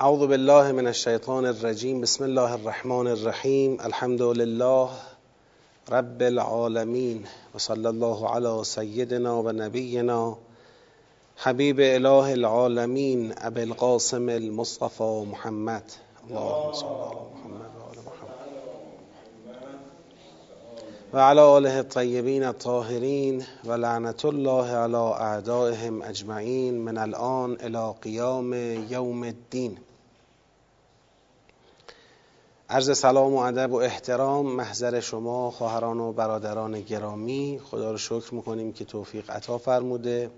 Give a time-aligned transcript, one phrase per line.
[0.00, 2.00] اعوذ بالله من الشیطان الرجیم.
[2.00, 3.76] بسم الله الرحمن الرحیم.
[3.80, 4.88] الحمد لله
[5.90, 7.22] رب العالمین.
[7.54, 10.36] و صلی الله علی سیدنا و نبینا.
[11.36, 13.32] حبیب اله العالمین.
[13.36, 15.82] ابی القاسم المصطفى محمد.
[16.30, 17.70] اللهم صل علی محمد
[21.12, 21.38] و آل محمد.
[21.38, 23.42] آله الطیبین الطاهرین.
[23.66, 26.74] و لعنت الله علی اعدائهم اجمعین.
[26.74, 28.54] من الان الى قیام
[28.90, 29.87] یوم الدین.
[32.70, 37.60] عرض سلام و ادب و احترام محضر شما خواهران و برادران گرامی.
[37.64, 40.30] خدا رو شکر می‌کنیم که توفیق عطا فرموده.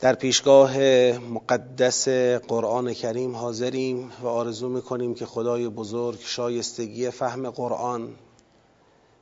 [0.00, 0.78] در پیشگاه
[1.18, 2.08] مقدس
[2.48, 8.08] قرآن کریم حاضریم و آرزو می‌کنیم که خدای بزرگ شایستگی فهم قرآن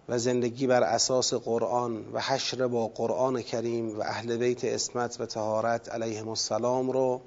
[0.09, 5.27] و زندگی بر اساس قرآن و حشر با قرآن کریم و اهل بیت اسمت و
[5.27, 7.21] تهارت علیهم السلام رو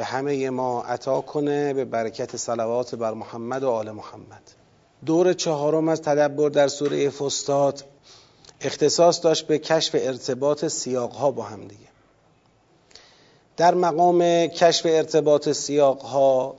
[0.00, 4.42] به همه ما عطا کنه به برکت صلوات بر محمد و آل محمد.
[5.06, 7.84] دور چهارم از تدبر در سوره فستاد
[8.60, 11.88] اختصاص داشت به کشف ارتباط سیاق ها با هم دیگه.
[13.56, 16.56] در مقام کشف ارتباط سیاق ها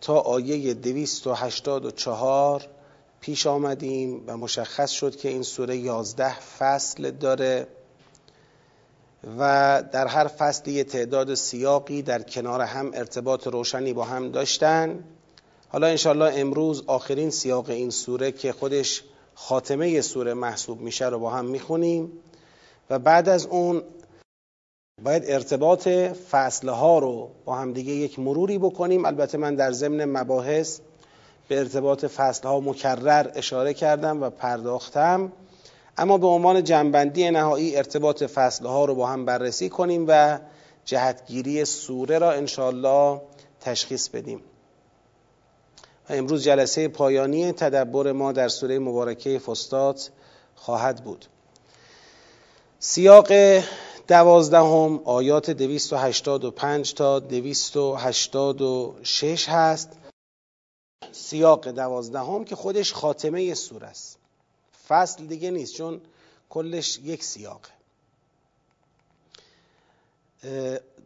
[0.00, 2.68] تا آیه 284
[3.20, 7.66] پیش آمدیم و مشخص شد که این سوره 11 فصل داره.
[9.38, 15.04] و در هر فصلی تعداد سیاقی در کنار هم ارتباط روشنی با هم داشتن.
[15.68, 19.02] حالا انشالله امروز آخرین سیاق این سوره که خودش
[19.34, 22.12] خاتمه سوره محسوب میشه رو با هم می‌خونیم.
[22.90, 23.82] و بعد از اون
[25.02, 25.88] باید ارتباط
[26.30, 29.04] فصلها رو با هم دیگه یک مروری بکنیم.
[29.04, 30.80] البته من در ضمن مباحث
[31.48, 35.32] به ارتباط فصلها مکرر اشاره کردم و پرداختم.
[35.98, 40.38] اما به عنوان جنبندی نهایی ارتباط فصلها رو با هم بررسی کنیم و
[40.84, 43.20] جهتگیری سوره را انشالله
[43.60, 44.40] تشخیص بدیم.
[46.10, 50.00] و امروز جلسه پایانی تدبر ما در سوره مبارکه فستاد
[50.54, 51.26] خواهد بود.
[52.78, 53.32] سیاق
[54.08, 59.92] دوازدهم آیات 285 تا 286 هست.
[61.12, 64.23] سیاق دوازدهم که خودش خاتمه سوره است.
[64.88, 66.00] فصل دیگه نیست چون
[66.50, 67.68] کلش یک سیاقه.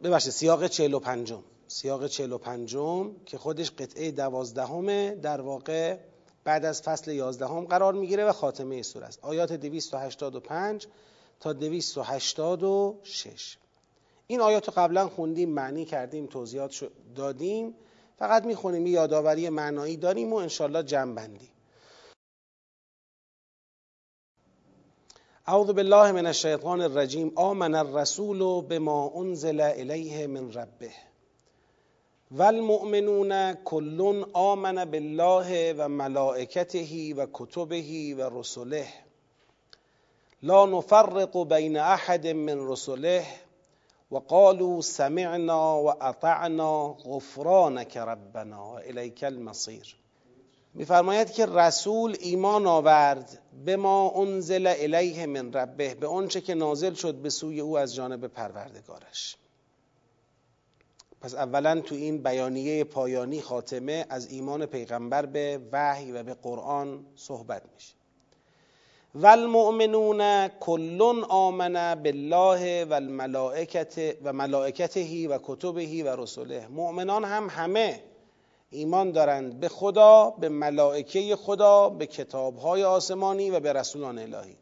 [0.03, 1.43] ببخشید سیاق چهل و پنجم.
[1.67, 5.97] سیاق چهل و پنجم که خودش قطعه دوازدهمه در واقع
[6.43, 9.19] بعد از فصل یازدهم قرار می‌گیره و خاتمه سوره است.
[9.21, 10.87] آیات 285
[11.39, 13.57] تا 286
[14.27, 17.75] این آیات رو قبلا خوندیم معنی کردیم توضیحات دادیم.
[18.19, 21.49] فقط می‌خونیم یادآوری معنایی داریم و انشالله جمع بندیم
[25.49, 27.31] اعوذ بالله من الشیطان الرجیم.
[27.35, 30.91] آمن الرسول بما انزل الیه من ربه.
[32.31, 38.87] والمؤمنون كل آمن بالله و ملائکته و کتبه و رسله.
[40.43, 43.25] لا نفرق بین احد من رسله
[44.11, 49.98] و قالوا سمعنا و اطعنا غفرانك ربنا و الیک المصیر.
[50.79, 56.93] میفرماید که رسول ایمان آورد به ما انزل الیه من ربه به آنچه که نازل
[56.93, 59.37] شد به سوی او از جانب پروردگارش.
[61.21, 67.05] پس اولا تو این بیانیه پایانی خاتمه از ایمان پیغمبر به وحی و به قرآن
[67.15, 67.93] صحبت میشه.
[69.15, 72.99] و المؤمنون کلون آمن بالله و
[74.23, 78.08] و ملائکته و کتبه و رسوله مؤمنان هم همه
[78.71, 84.55] ایمان دارند به خدا به ملائکه خدا به کتابهای آسمانی و به رسولان الهی.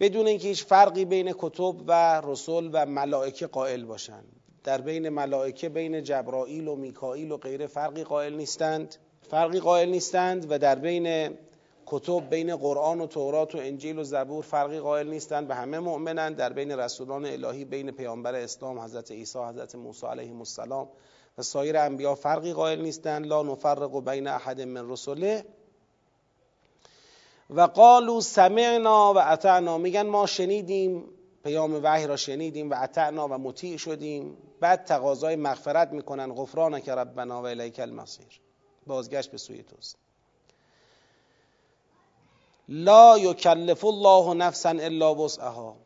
[0.00, 4.24] بدون اینکه هیچ فرقی بین کتب و رسول و ملائکه قائل باشند.
[4.64, 8.96] در بین ملائکه بین جبرائیل و میکائیل و غیره فرقی قائل نیستند.
[9.30, 11.36] فرقی قائل نیستند و در بین
[11.86, 16.36] کتب بین قرآن و تورات و انجیل و زبور فرقی قائل نیستند به همه مؤمنند.
[16.36, 20.88] در بین رسولان الهی بین پیامبر اسلام حضرت عیسی حضرت موسی علیهم السلام
[21.38, 23.26] و سایر انبیا فرقی قائل نیستند.
[23.26, 25.44] لا نفرق بین احد من رسله.
[27.50, 29.78] و قالوا سمعنا و اطعنا.
[29.78, 31.04] میگن ما شنیدیم
[31.44, 34.36] پیام وحی را شنیدیم و اطعنا و مطیع شدیم.
[34.60, 36.34] بعد تقاضای مغفرت می‌کنن.
[36.34, 38.40] غفرانک ربنا و الیک المصیر.
[38.86, 39.96] بازگشت به سوی توست.
[42.68, 45.76] لا یکلف الله نفسا الا وسعها.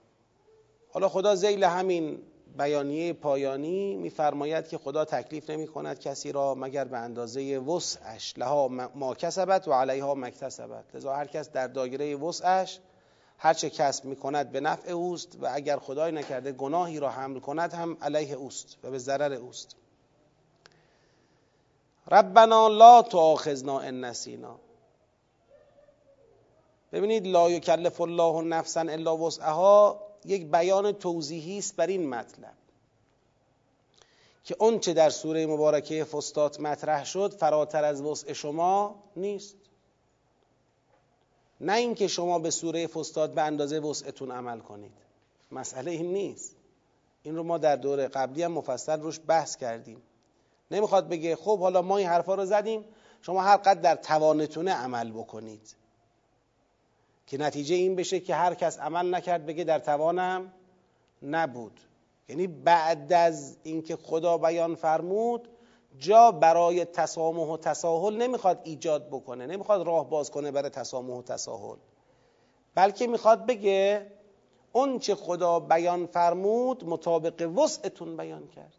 [0.93, 2.23] حالا خدا زیل همین
[2.59, 8.35] بیانیه پایانی میفرماید که خدا تکلیف نمی کند کسی را مگر به اندازه وسعش.
[8.39, 12.81] لها ما کسبت و علیها مکتسبت لذا هر کس در دایره وسعش
[13.39, 17.73] هر چه کسب می‌کند به نفع اوست و اگر خدای نکرده گناهی را حمل کند
[17.73, 19.77] هم علیه اوست و به ضرر اوست.
[22.11, 24.59] ربنا لا تؤاخذنا ان نسینا.
[26.93, 30.12] ببینید لا یکلف الله نفسا الا وسعها.
[30.25, 32.55] یک بیان توضیحی است بر این مطلب.
[34.45, 39.57] که چه در سوره مبارکه فستات مطرح شد فراتر از وسع شما نیست.
[41.61, 44.93] نه اینکه شما به سوره فستاد به اندازه وسعتون عمل کنید.
[45.53, 46.57] مسئله این نیست.
[47.23, 50.03] این رو ما در دوره قبلی هم مفصل روش بحث کردیم.
[50.71, 52.85] نمی‌خواد بگه خب حالا ما این حرفا رو زدیم
[53.23, 55.75] شما هر قد در توانتونه عمل بکنید.
[57.27, 60.53] که نتیجه این بشه که هر کس عمل نکرد بگه در توانم
[61.23, 61.81] نبود.
[62.29, 65.49] یعنی بعد از اینکه خدا بیان فرمود
[65.99, 71.23] جا برای تسامح و تساهل نمی‌خواد ایجاد بکنه نمی‌خواد راه باز کنه برای تسامح و
[71.23, 71.77] تساهل.
[72.75, 74.07] بلکه می‌خواد بگه
[74.73, 78.75] اون چه خدا بیان فرمود مطابق وسعتون بیان کرد.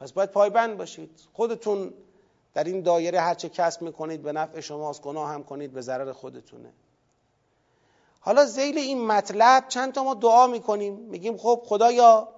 [0.00, 1.20] پس باید پایبند باشید.
[1.32, 1.94] خودتون
[2.54, 6.72] در این دایره هرچه کسب می‌کنید به نفع شماست گناه هم کنید به ضرر خودتونه.
[8.20, 10.94] حالا زیل این مطلب چند تا ما دعا می‌کنیم.
[10.94, 12.28] میگیم خب خدایا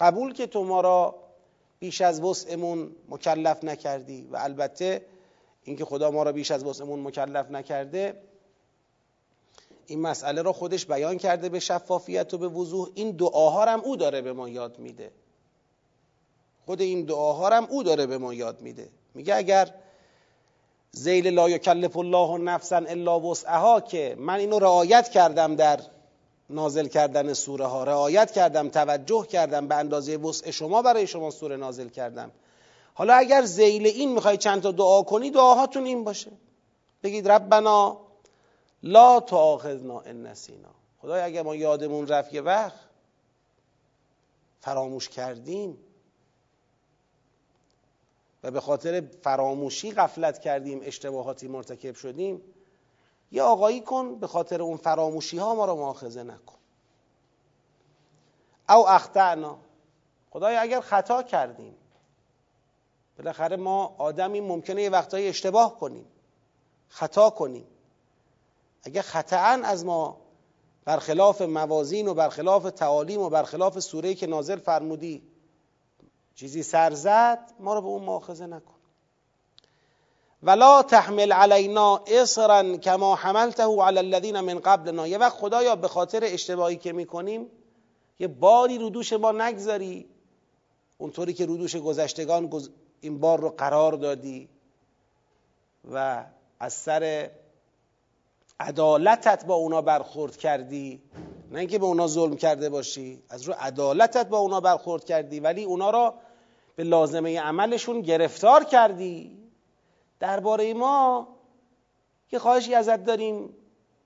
[0.00, 1.14] قبول که تو ما را
[1.78, 5.06] بیش از وسعمون مکلف نکردی و البته
[5.62, 8.22] اینکه خدا ما را بیش از وسعمون مکلف نکرده
[9.86, 12.88] این مسئله را خودش بیان کرده به شفافیت و به وضوح.
[12.94, 15.10] این دعاها هم او داره به ما یاد میده.
[16.66, 18.88] خود این دعاها هم او داره به ما یاد میده.
[19.16, 19.74] میگه اگر
[20.92, 25.80] زیل لا یکلف الله نفسا الا وسعها که من اینو رعایت کردم در
[26.50, 31.56] نازل کردن سوره ها رعایت کردم توجه کردم به اندازه وسع شما برای شما سوره
[31.56, 32.30] نازل کردم.
[32.94, 36.30] حالا اگر زیل این می‌خوای چند تا دعا کنی دعاهاتون این باشه.
[37.02, 38.00] بگید ربنا
[38.82, 40.68] لا تآخذنا ان نسینا.
[41.02, 42.80] خدای اگر ما یادمون رفت یه وقت
[44.60, 45.78] فراموش کردیم.
[48.46, 52.42] و به خاطر فراموشی غفلت کردیم اشتباهاتی مرتکب شدیم
[53.32, 56.56] یه آقایی کن به خاطر اون فراموشی ها ما رو مؤاخذه نکن.
[58.68, 59.58] او اخطعنا
[60.30, 61.74] خدای اگر خطا کردیم
[63.18, 66.06] بالاخره ما آدمی ممکنه یه وقتایی اشتباه کنیم
[66.88, 67.66] خطا کنیم.
[68.82, 70.16] اگر خطا از ما
[70.84, 75.22] برخلاف موازین و برخلاف تعالیم و برخلاف سوره‌ای که نازل فرمودی
[76.36, 78.74] چیزی سر زد ما رو به اون مؤاخذه نکن.
[80.42, 86.20] ولا تحمل علینا اصرا کما حملته علی الذین من قبلنا یه وقت خدایا به خاطر
[86.24, 87.46] اشتباهی که می‌کنیم
[88.18, 90.08] یه باری رو دوش ما نگذاری.
[90.98, 92.50] اونطوری که رو دوش گذشتگان
[93.00, 94.48] این بار رو قرار دادی
[95.92, 96.24] و
[96.60, 97.30] از سر
[98.60, 101.02] عدالتت با اونا برخورد کردی.
[101.50, 105.64] نه اینکه به اونا ظلم کرده باشی از رو عدالتت با اونا برخورد کردی ولی
[105.64, 106.14] اونا را
[106.76, 109.38] به لازمه عملشون گرفتار کردی.
[110.20, 111.28] درباره ما
[112.28, 113.54] که خواهشی ازت داریم.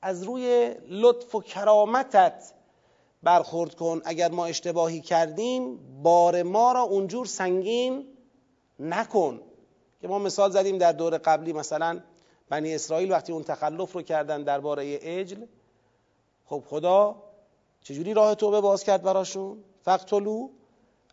[0.03, 2.53] از روی لطف و کرامتت
[3.23, 4.03] برخورد کن.
[4.05, 8.07] اگر ما اشتباهی کردیم بار ما را اونجور سنگین
[8.79, 9.41] نکن.
[10.01, 12.01] که ما مثال زدیم در دور قبلی مثلا
[12.49, 15.47] بنی اسرائیل وقتی اون تخلف رو کردن درباره اجل
[16.45, 17.23] خب خدا
[17.83, 20.49] چجوری راه توبه باز کرد براشون؟ فقتلو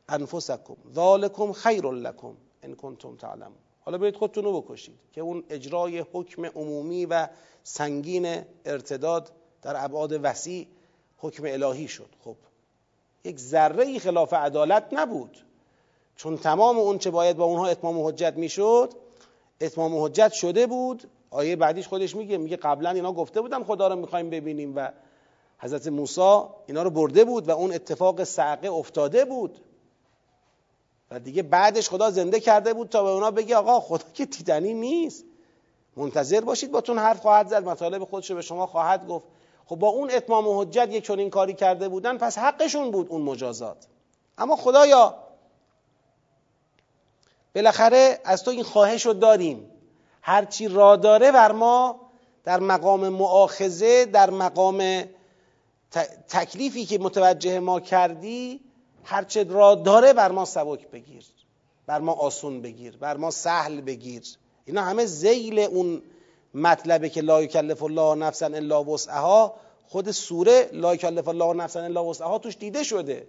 [0.09, 0.75] انفسکم.
[0.93, 2.33] ذالکم خیر لکم
[2.63, 3.57] ان کنتم تعلمون.
[3.79, 7.27] حالا برید خودتون رو بکشید که اون اجرای حکم عمومی و
[7.63, 10.67] سنگین ارتداد در ابعاد وسیع
[11.17, 12.09] حکم الهی شد.
[12.23, 12.35] خب
[13.23, 15.37] یک ذره خلاف عدالت نبود.
[16.15, 18.93] چون تمام اون چه باید با اونها اتمام حجت می‌شد
[19.61, 21.03] اتمام حجت شده بود.
[21.29, 24.91] آیه بعدیش خودش میگه میگه قبلا اینا گفته بودن خدا رو می‌خوایم ببینیم و
[25.59, 29.59] حضرت موسی اینا رو برده بود و اون اتفاق سعقه افتاده بود.
[31.11, 34.73] و دیگه بعدش خدا زنده کرده بود تا به اونا بگه آقا خدا که دیدنی
[34.73, 35.25] نیست.
[35.97, 39.25] منتظر باشید باتون حرف خواهد زد مطالب خودشو به شما خواهد گفت.
[39.65, 43.21] خب با اون اتمام و حجت یک چنین کاری کرده بودن پس حقشون بود اون
[43.21, 43.87] مجازات.
[44.37, 45.15] اما خدایا
[47.55, 49.71] بالاخره از تو این خواهش رو داریم.
[50.21, 51.99] هرچی را داره بر ما
[52.43, 55.03] در مقام معاخزه در مقام
[56.29, 58.66] تکلیفی که متوجه ما کردی
[59.09, 61.25] هرچه را داره بر ما سبک بگیر
[61.85, 64.23] بر ما آسون بگیر بر ما سهل بگیر.
[64.65, 66.01] اینا همه زیل اون
[66.53, 69.53] مطلبه که لا یکلف الله نفسا الا وسعها.
[69.89, 73.27] خود سوره لا یکلف الله نفسا الا وسعها توش دیده شده.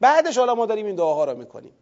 [0.00, 1.72] بعدش حالا ما داریم این دعاها رو می‌کنیم.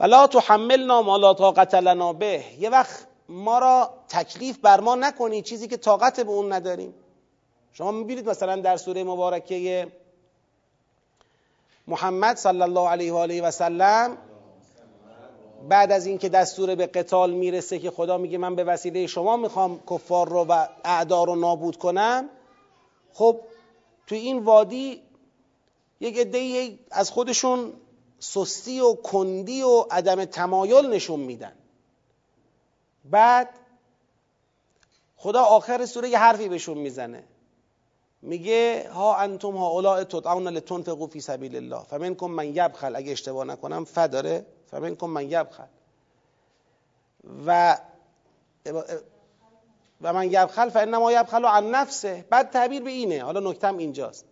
[0.00, 2.44] ولا تحملنا ما لا طاقت لنا به.
[2.58, 6.94] یه وقت ما را تکلیف بر ما نکنی چیزی که طاقت به اون نداریم.
[7.72, 9.92] شما می‌بینید مثلا در سوره مبارکه
[11.86, 14.16] محمد صلی الله علیه و آله و سلم
[15.68, 19.80] بعد از اینکه دستور به قتال می‌رسه که خدا میگه من به وسیله شما می‌خوام
[19.90, 22.28] کفار رو و اعدا رو نابود کنم
[23.12, 23.40] خب
[24.06, 25.02] تو این وادی
[26.00, 27.72] یک عده از خودشون
[28.18, 31.52] سستی و کندی و عدم تمایل نشون میدن.
[33.04, 33.48] بعد
[35.16, 37.24] خدا آخر سوره یه حرفی بهشون می‌زنه.
[38.22, 43.44] میگه ها انتم ها اولاء تدعون لتنفقوا فی سبیل الله فمنکم من یبخل اگه اشتباه
[43.44, 44.46] نکنم فداره.
[44.66, 45.64] فمنکم من یبخل.
[47.46, 47.78] و
[50.00, 52.24] و من یبخل فانما یبخل عن نفسه.
[52.30, 53.22] بعد تعبیر به اینه.
[53.24, 54.24] حالا نکتم اینجاست.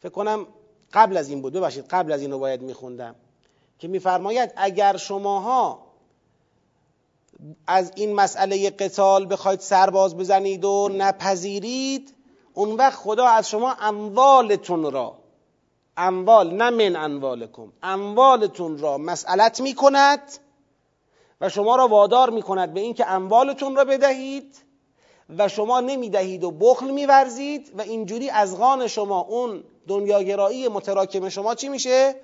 [0.00, 0.46] فکر کنم
[0.92, 1.52] قبل از این بود.
[1.52, 3.14] ببخشید قبل از اینو باید میخوندم.
[3.78, 5.86] که میفرماید اگر شماها
[7.66, 12.14] از این مسئله قتال بخواید سرباز بزنید و نپذیرید
[12.60, 15.16] اون وقت خدا از شما اموالتون را
[15.96, 20.20] اموال نه من اموالکم اموالتون را مسئلت می کند
[21.40, 24.56] و شما را وادار می کند به اینکه اموالتون را بدهید
[25.38, 30.68] و شما نمی دهید و بخل می ورزید و اینجوری از غان شما اون دنیاگرایی
[30.68, 32.14] متراکم شما چی میشه؟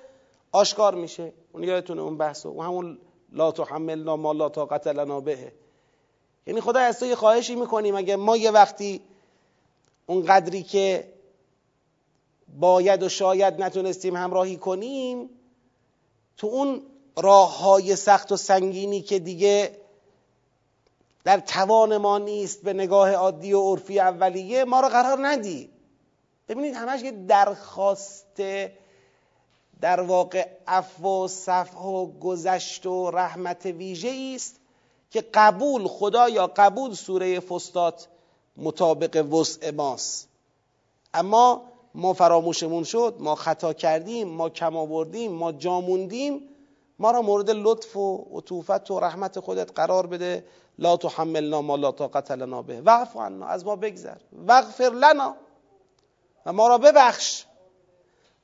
[0.51, 2.97] آشکار میشه اون یادتونه اون بحث و همون
[3.31, 5.51] لا تحملنا ما لا طاقت لنا به
[6.47, 9.01] یعنی خدا از تو یه خواهشی می‌کنیم اگه ما یه وقتی
[10.09, 11.13] اون قدری که
[12.59, 15.29] باید و شاید نتونستیم همراهی کنیم
[16.37, 16.81] تو اون
[17.17, 19.77] راه های سخت و سنگینی که دیگه
[21.23, 25.69] در توان ما نیست به نگاه عادی و عرفی اولیه ما رو قرار ندی.
[26.49, 28.41] ببینید همش یه درخواست
[29.81, 34.59] در واقع عفو و صفح و گذشت و رحمت ویژه است
[35.11, 38.07] که قبول خدا یا قبول سوره فستات
[38.57, 40.29] مطابق وسع ماست.
[41.13, 41.61] اما
[41.95, 46.49] ما فراموشمون شد ما خطا کردیم ما کم آوردیم ما جاموندیم
[46.99, 50.45] ما را مورد لطف و عطوفت و رحمت خودت قرار بده.
[50.79, 52.81] لا تحملنا ما لا طاقت لنا به.
[52.81, 54.17] وعف عنا از ما بگذر.
[54.47, 55.35] وغفر لنا
[56.45, 57.45] و ما را ببخش.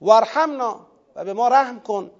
[0.01, 0.79] وارحمنا
[1.15, 2.11] و به ما رحم کن.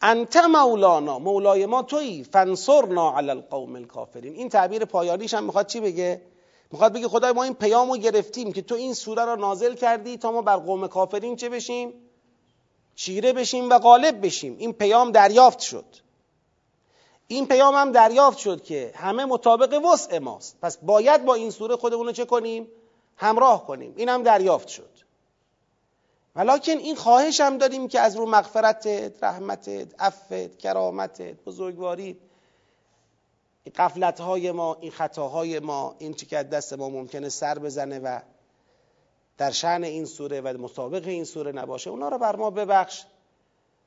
[0.00, 2.24] انت مولانا مولای ما تویی.
[2.24, 6.22] فنصرنا علی القوم الکافرین این تعبیر پایانیش هم می‌خواد چی بگه؟
[6.70, 10.32] می‌خواد بگه خدای ما این پیامو گرفتیم که تو این سوره را نازل کردی تا
[10.32, 11.92] ما بر قوم کافرین چه بشیم؟
[12.94, 14.56] چیره بشیم و غالب بشیم.
[14.58, 15.84] این پیام دریافت شد.
[17.28, 20.56] این پیام هم دریافت شد که همه مطابق وسع ماست.
[20.62, 22.68] پس باید با این سوره خودمون رو چه کنیم؟
[23.16, 23.94] همراه کنیم.
[23.96, 25.05] این هم دریافت شد.
[26.36, 32.16] ولیکن این خواهش هم داریم که از رو مغفرتت رحمتت عفت کرامتت بزرگواریت
[33.64, 37.98] این قفلت های ما این خطاهای ما این چی که دست ما ممکنه سر بزنه
[37.98, 38.20] و
[39.38, 43.04] در شعن این سوره و مطابق این سوره نباشه اونا رو بر ما ببخش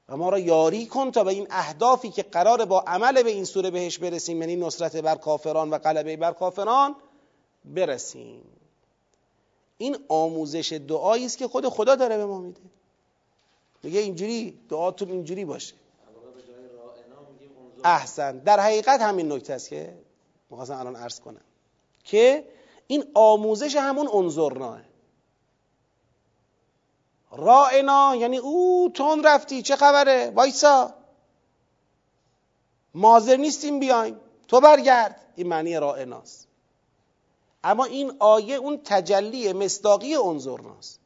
[0.10, 3.46] و ما را یاری کن تا به این اهدافی که قرار با عمل به این
[3.46, 6.96] سوره بهش برسیم یعنی نصرت بر کافران و غلبه بر کافران
[7.66, 8.59] برسیم.
[9.82, 12.62] این آموزش دعایی است که خود خدا داره به ما میده.
[13.84, 15.76] میگه اینجوری دعاتون اینجوری باشه.
[17.84, 18.40] احسن.
[18.40, 19.98] در حقیقت همین نکته است که
[20.50, 21.42] می‌خواستم الان عرض کنم
[22.04, 22.48] که
[22.88, 24.82] این آموزش همون انظرناه
[27.32, 30.94] رائنا یعنی او تون رفتی چه خبره؟ وایسا.
[32.94, 34.20] مازر نیستیم بیایم.
[34.48, 35.26] تو برگرد.
[35.36, 36.49] این معنی رائناست
[37.64, 41.00] اما این آیه اون تجلی مصداقی انظرناست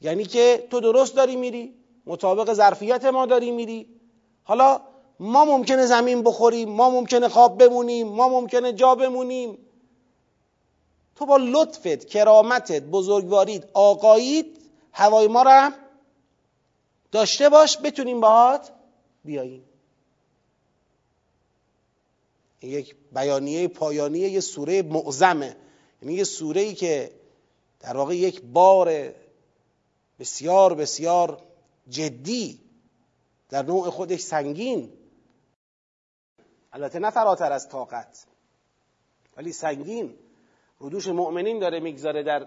[0.00, 1.74] یعنی که تو درست داری میری
[2.06, 3.86] مطابق ظرفیت ما داری میری.
[4.44, 4.80] حالا
[5.20, 9.58] ما ممکنه زمین بخوریم ما ممکنه خواب بمونیم ما ممکنه جا بمونیم.
[11.16, 14.46] تو با لطفت کرامتت بزرگواریت آقاییت
[14.92, 15.70] هوای ما را
[17.12, 18.70] داشته باش بتونیم باهات
[19.24, 19.64] بیاییم.
[22.62, 25.56] یک بیانیه پایانی یه سوره معظمه.
[26.02, 27.10] یعنی یه سوره ای که
[27.80, 29.14] در واقع یک بار
[30.18, 31.42] بسیار بسیار
[31.88, 32.60] جدی
[33.50, 34.92] در نوع خودش سنگین.
[36.72, 38.26] البته نه فراتر از طاقت
[39.36, 40.14] ولی سنگین.
[40.80, 42.46] ردوش مؤمنین داره می‌گذاره در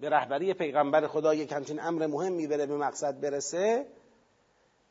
[0.00, 3.86] به رهبری پیغمبر خدا یک همچین امر مهم بره به مقصد برسه.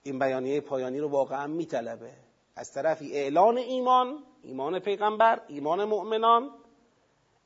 [0.04, 2.12] این بیانیه پایانی رو واقعا میطلبه.
[2.56, 6.50] از طرفی اعلان ایمان ایمان پیغمبر ایمان مؤمنان.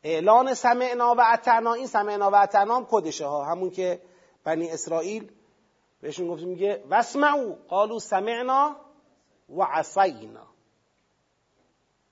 [0.05, 3.43] اعلان سمعنا و اطعنا این سمعنا و اطعنا هم کدشه ها.
[3.43, 4.01] همون که
[4.43, 5.31] بنی اسرائیل
[6.01, 7.55] بهشون گفت میگه واسمعوا.
[7.67, 8.75] قالوا سمعنا
[9.49, 10.47] و عصینا.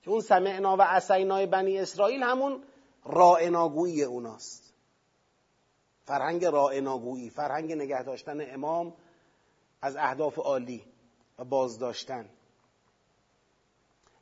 [0.02, 2.62] که اون سمعنا و عصینای بنی اسرائیل همون
[3.04, 4.74] رائناگویی اوناست.
[6.04, 8.94] فرهنگ رائناگویی فرهنگ نگه داشتن امام
[9.82, 10.84] از اهداف عالی
[11.38, 12.28] و بازداشتن.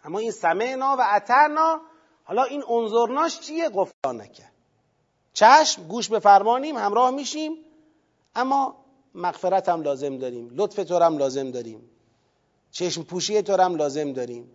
[0.05, 1.81] اما این سمعنا و عطرنا
[2.25, 3.71] حالا این انظرناش چیه؟
[4.05, 4.45] نکه
[5.33, 7.53] چشم گوش به فرمانیم همراه میشیم.
[8.35, 8.77] اما
[9.15, 10.51] مغفرت هم لازم داریم.
[10.53, 11.91] لطف تو هم لازم داریم.
[12.71, 14.51] چشم پوشی تو هم لازم داریم.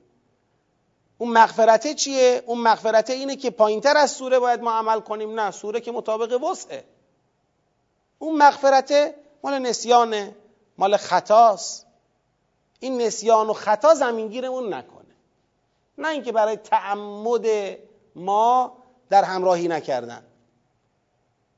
[1.17, 5.39] اون مغفرته چیه؟ اون مغفرته اینه که پایینتر از سوره باید ما عمل کنیم.
[5.39, 6.83] نه سوره که مطابق وسعه.
[8.19, 10.35] اون مغفرته مال نسیانه
[10.77, 11.85] مال خطاست.
[12.79, 14.96] این نسیان و خطا زمینگیرمون نکنه
[15.97, 17.45] نه اینکه برای تعمد
[18.15, 18.77] ما
[19.09, 20.23] در همراهی نکردن.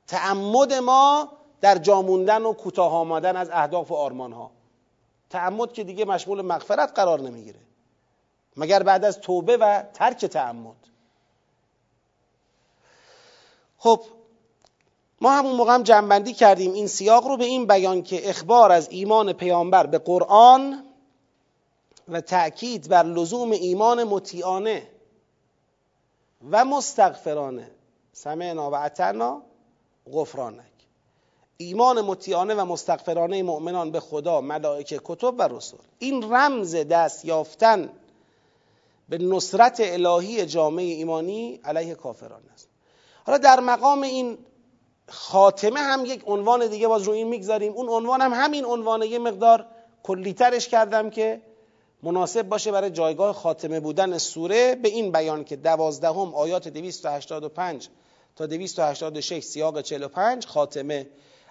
[0.08, 1.30] تعمد ما
[1.62, 4.52] در جاموندن و کوتاه آمدن از اهداف و آرمان ها
[5.30, 7.60] تعمد که دیگه مشمول مغفرت قرار نمی‌گیره.
[8.58, 10.76] مگر بعد از توبه و ترک تعمد.
[13.78, 14.02] خب
[15.22, 18.90] ما همون موقع هم جنبندی کردیم این سیاق رو به این بیان که اخبار از
[18.92, 20.89] ایمان پیامبر به قرآن
[22.12, 24.88] و تأکید بر لزوم ایمان مطیعانه
[26.52, 27.72] و مستغفرانه.
[28.14, 29.42] سمعنا و عطرنا
[30.14, 30.66] غفرانک.
[31.58, 35.80] ایمان مطیعانه و مستغفرانه مؤمنان به خدا ملائکه کتب و رسول.
[36.00, 37.90] این رمز دست یافتن
[39.10, 42.68] به نصرت الهی جامعه ایمانی علیه کافران است.
[43.26, 44.38] حالا در مقام این
[45.08, 47.74] خاتمه هم یک عنوان دیگه باز رو این می‌گذاریم.
[47.74, 49.66] اون عنوان هم همین عنوانه یه مقدار
[50.04, 51.42] کلیترش کردم که
[52.04, 57.90] مناسب باشه برای جایگاه خاتمه بودن سوره به این بیان که دوازدهم آیات 285
[58.36, 61.10] تا 286 سیاق 45 خاتمه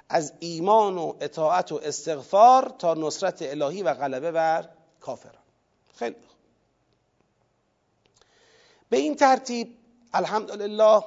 [0.09, 4.69] از ایمان و اطاعت و استغفار تا نصرت الهی و غلبه بر
[5.01, 5.43] کافران.
[5.95, 6.17] خیلی
[8.91, 9.77] به این ترتیب
[10.15, 11.03] الحمدلله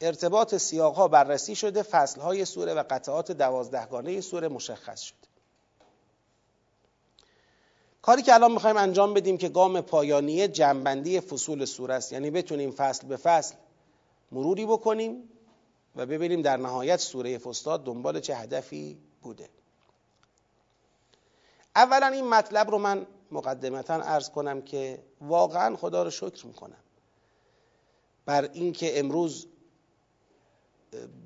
[0.00, 5.27] ارتباط سیاق ها بررسی شده فصل های سوره و قطعات دوازدهگانه سوره مشخص شده.
[8.08, 12.12] کاری که الان می‌خوایم انجام بدیم که گام پایانی جنبندی فصول سوره است.
[12.12, 13.54] یعنی بتونیم فصل به فصل
[14.32, 15.30] مروری بکنیم
[15.96, 19.48] و ببینیم در نهایت سوره فستاد دنبال چه هدفی بوده.
[21.76, 26.80] اولا این مطلب رو من مقدمتا ارز کنم که واقعا خدا رو شکر می‌کنم.
[28.26, 29.46] بر اینکه امروز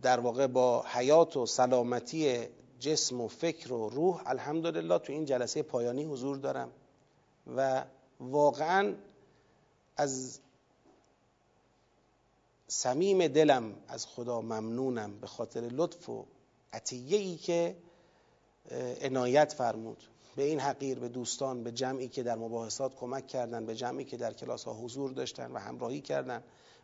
[0.03, 2.49] در واقع با حیات و سلامتی
[2.83, 6.73] جسم و فکر و روح الحمدلله تو این جلسه پایانی حضور دارم.
[7.57, 7.85] و
[8.21, 8.95] واقعا
[9.97, 10.40] از
[12.68, 16.25] صمیم دلم از خدا ممنونم به خاطر لطف و
[16.73, 17.77] عطیه ای که
[19.03, 20.03] عنایت فرمود.
[20.37, 24.16] به این حقیر به دوستان به جمعی که در مباحثات کمک کردن به جمعی که
[24.16, 26.42] در کلاس ها حضور داشتن و همراهی کردن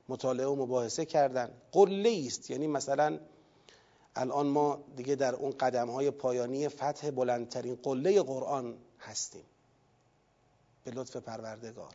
[0.09, 1.51] مطالعه و مباحثه کردن.
[1.73, 2.51] قله است.
[2.51, 3.19] یعنی مثلا
[4.19, 9.45] الان ما دیگه در اون قدم های پایانی فتح بلندترین قله قرآن هستیم.
[10.85, 11.95] به لطف پروردگار.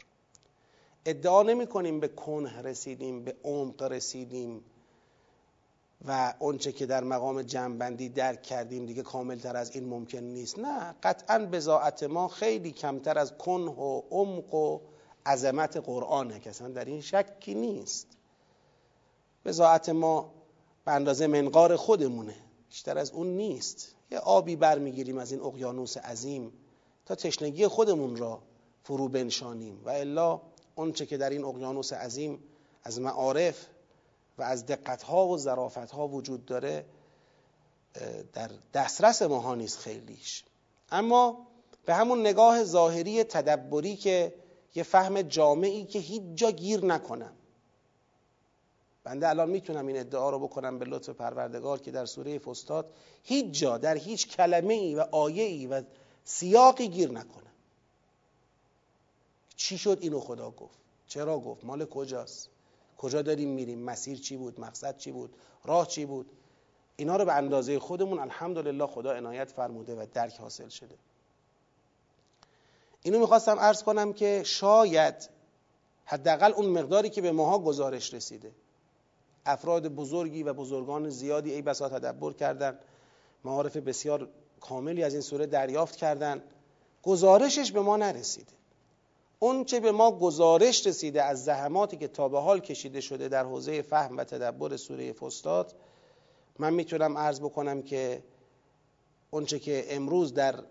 [1.05, 4.63] ادعا نمی کنیم به کنه رسیدیم به عمق رسیدیم
[6.07, 10.59] و اونچه که در مقام جنبندی درک کردیم دیگه کاملتر از این ممکن نیست.
[10.59, 14.79] نه قطعا بزاعت ما خیلی کمتر از کنه و عمق و
[15.25, 16.39] عظمت قرآنه.
[16.39, 18.07] که در این شکی نیست.
[19.45, 20.42] بزاعت ما
[20.85, 22.35] به اندازه منقار خودمونه.
[22.69, 23.95] بیشتر از اون نیست.
[24.11, 26.53] یه آبی برمیگیریم از این اقیانوس عظیم
[27.05, 28.41] تا تشنگی خودمون را
[28.83, 29.81] فرو بنشانیم.
[29.85, 30.41] و الا
[30.75, 32.43] اونچه که در این اقیانوس عظیم
[32.83, 33.67] از معارف
[34.37, 36.85] و از دقتها و ظرافتها وجود داره
[38.33, 40.43] در دسترس ماها نیست خیلیش.
[40.91, 41.47] اما
[41.85, 44.33] به همون نگاه ظاهری تدبری که
[44.75, 47.33] یه فهم جامعی که هیچ جا گیر نکنم.
[49.03, 53.59] بنده الان می‌تونم این ادعا رو بکنم به لطف پروردگار که در سوره فستاد هیچ
[53.59, 55.81] جا در هیچ کلمه ای و آیه ای و
[56.23, 57.43] سیاقی گیر نکنم
[59.55, 62.49] چی شد اینو خدا گفت؟ چرا گفت؟ مال کجاست؟
[62.97, 65.35] کجا داریم میریم؟ مسیر چی بود؟ مقصد چی بود؟
[65.65, 66.31] راه چی بود؟
[66.95, 70.95] اینا رو به اندازه خودمون الحمدلله خدا عنایت فرموده و درک حاصل شده.
[73.03, 75.29] اینو می‌خواستم ارز کنم که شاید
[76.05, 78.51] حداقل اون مقداری که به ماها گزارش رسیده
[79.45, 82.79] افراد بزرگی و بزرگان زیادی ای بسا تدبر کردن.
[83.43, 84.29] معارف بسیار
[84.59, 86.43] کاملی از این سوره دریافت کردن.
[87.03, 88.53] گزارشش به ما نرسیده.
[89.39, 93.43] اون چه به ما گزارش رسیده از زحماتی که تا به حال کشیده شده در
[93.43, 95.75] حوزه فهم و تدبر سوره فستاد
[96.59, 98.23] من می‌تونم عرض بکنم که
[99.31, 100.63] اونچه که امروز در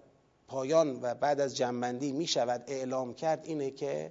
[0.48, 4.11] پایان و بعد از جنبندی می شود اعلام کرد اینه که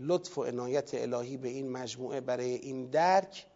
[0.00, 3.46] لطف و عنایت الهی به این مجموعه برای این درک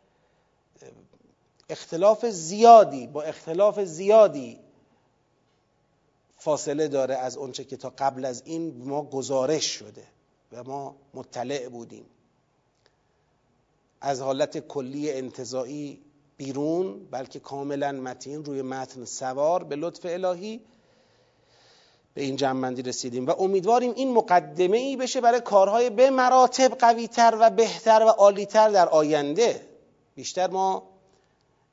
[1.70, 4.58] اختلاف زیادی با اختلاف زیادی
[6.38, 10.04] فاصله داره از اونچه که تا قبل از این ما گزارش شده
[10.52, 12.04] و ما مطلع بودیم.
[14.00, 16.02] از حالت کلی انتظاعی
[16.36, 20.60] بیرون بلکه کاملا متین روی متن سوار به لطف الهی
[22.14, 27.36] به این جنبندی رسیدیم و امیدواریم این مقدمه ای بشه برای کارهای به مراتب قویتر
[27.40, 29.60] و بهتر و عالیتر در آینده.
[30.14, 30.82] بیشتر ما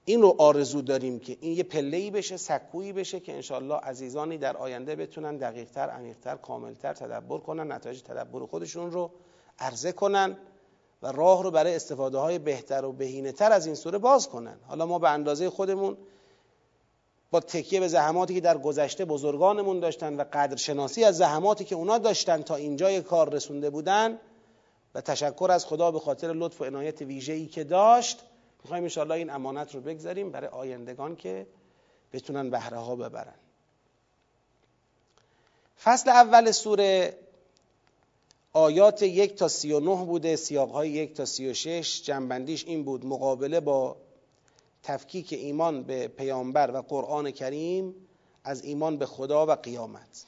[0.06, 4.58] این رو آرزو داریم که این یه پله بشه سکویی بشه که انشالله عزیزانی در
[4.58, 9.12] آینده بتونن دقیقتر عمیقتر کاملتر تدبر کنن نتایج تدبر خودشون رو
[9.60, 10.38] عرضه کنن
[11.02, 14.58] و راه رو برای استفاده های بهتر و بهینه تر از این سوره باز کنن.
[14.68, 15.98] حالا ما به اندازه خودمون
[17.32, 21.98] با تکیه به زحماتی که در گذشته بزرگانمون داشتن و قدرشناسی از زحماتی که اونا
[21.98, 24.20] داشتن تا اینجای کار رسونده بودن.
[24.96, 28.20] و تشکر از خدا به خاطر لطف و عنایت ویژه‌ای که داشت.
[28.64, 31.48] می‌خوایم انشاءالله این امانت رو بگذاریم برای آیندگان که
[32.14, 33.34] بتونن بهره ها ببرن.
[35.84, 37.18] فصل اول سوره
[38.54, 42.02] آیات یک تا سی و نه بوده سیاق های یک تا سی و شش.
[42.04, 43.96] جنبندیش این بود مقابله با
[44.84, 47.96] تفکیک ایمان به پیامبر و قرآن کریم
[48.44, 50.26] از ایمان به خدا و قیامت.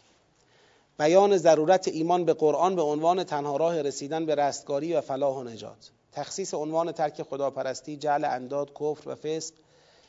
[0.99, 5.43] بیان ضرورت ایمان به قرآن به عنوان تنها راه رسیدن به رستگاری و فلاح و
[5.43, 5.91] نجات.
[6.11, 9.53] تخصیص عنوان ترک خداپرستی جعل انداد کفر و فسق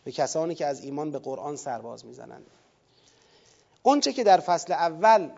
[0.05, 2.46] به کسانی که از ایمان به قرآن سرباز می‌زنند.
[3.83, 5.31] اونچه که در فصل اول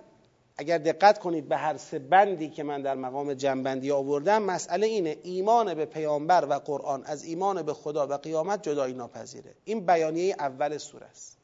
[0.56, 5.16] اگر دقت کنید به هر سه بندی که من در مقام جنبندی آوردم مسئله اینه
[5.22, 9.54] ایمان به پیامبر و قرآن از ایمان به خدا و قیامت جدایی ناپذیره.
[9.64, 11.38] این بیانیه اول سوره است.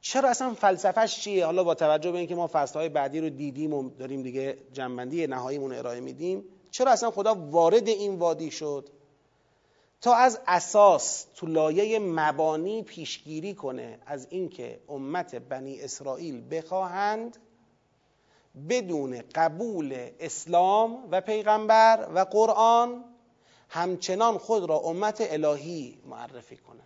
[0.00, 3.90] چرا اصلا فلسفهش چیه؟ حالا با توجه به اینکه ما فصلهای بعدی رو دیدیم و
[3.90, 8.88] داریم دیگه جنبندی نهاییمون ارائه میدیم چرا اصلا خدا وارد این وادی شد؟
[10.00, 17.36] تا از اساس تو لایه مبانی پیشگیری کنه از اینکه امت بنی اسرائیل بخواهند
[18.68, 23.04] بدون قبول اسلام و پیغمبر و قرآن
[23.68, 26.80] همچنان خود را امت الهی معرفی کنند.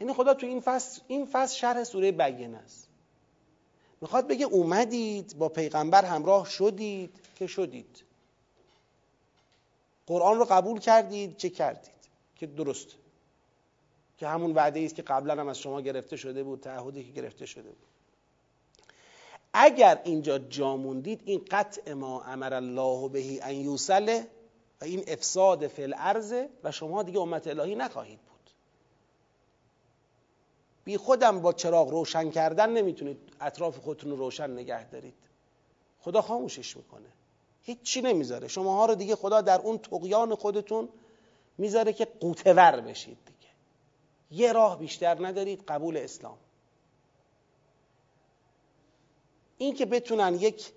[0.00, 2.88] یعنی خدا تو این فصل این فصل شرح سوره بگین است.
[4.00, 8.04] می‌خواد بگه اومدید با پیغمبر همراه شدید که شدید.
[10.06, 11.92] قرآن رو قبول کردید چه کردید؟
[12.36, 12.86] که درست.
[14.18, 17.46] که همون وعده است که قبلا هم از شما گرفته شده بود تعهدی که گرفته
[17.46, 17.91] شده بود.
[19.54, 24.26] اگر اینجا جاموندید این قطع ما امر الله بهی ان یوسله
[24.80, 26.34] و این افساد فی الارض
[26.64, 28.50] و شما دیگه امت الهی نخواهید بود.
[30.84, 35.14] بی خودم با چراغ روشن کردن نمی‌تونید اطراف خودتون رو روشن نگه دارید.
[36.00, 37.08] خدا خاموشش می‌کنه.
[37.62, 38.48] هیچی نمی‌ذاره.
[38.48, 40.88] شماها رو دیگه خدا در اون تقیان خودتون
[41.58, 43.52] می‌ذاره که قوتور بشید دیگه.
[44.42, 46.36] یه راه بیشتر ندارید قبول اسلام.
[49.62, 50.72] این که بتونن یک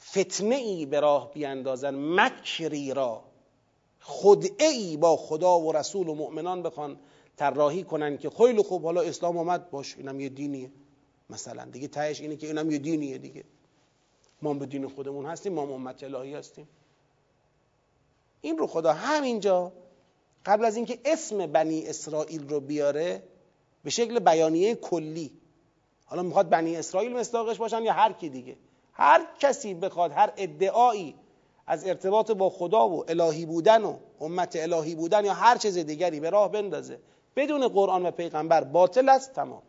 [0.00, 3.24] فتنه ای به راه بیاندازن مکری را
[4.00, 6.98] خدعه ای با خدا و رسول و مؤمنان بخوان
[7.36, 10.70] طراحی کنن که خیلی خوب حالا اسلام آمد باش اینم یه دینیه.
[11.30, 13.44] مثلا دیگه تهش اینه که اینم یه دینیه دیگه.
[14.42, 16.68] ما به دین خودمون هستیم ما امت الهی هستیم.
[18.40, 19.72] این رو خدا همینجا
[20.46, 23.22] قبل از اینکه اسم بنی اسرائیل رو بیاره
[23.84, 25.41] به شکل بیانیه کلی
[26.12, 28.56] حالا می‌خواد بنی اسرائیل مصداقش باشن یا هر کی دیگه.
[28.92, 31.14] هر کسی بخواد هر ادعایی
[31.66, 36.20] از ارتباط با خدا و الهی بودن و امت الهی بودن یا هر چیز دیگری
[36.20, 36.98] به راه بندازه.
[37.36, 39.62] بدون قرآن و پیغمبر باطل است تمام.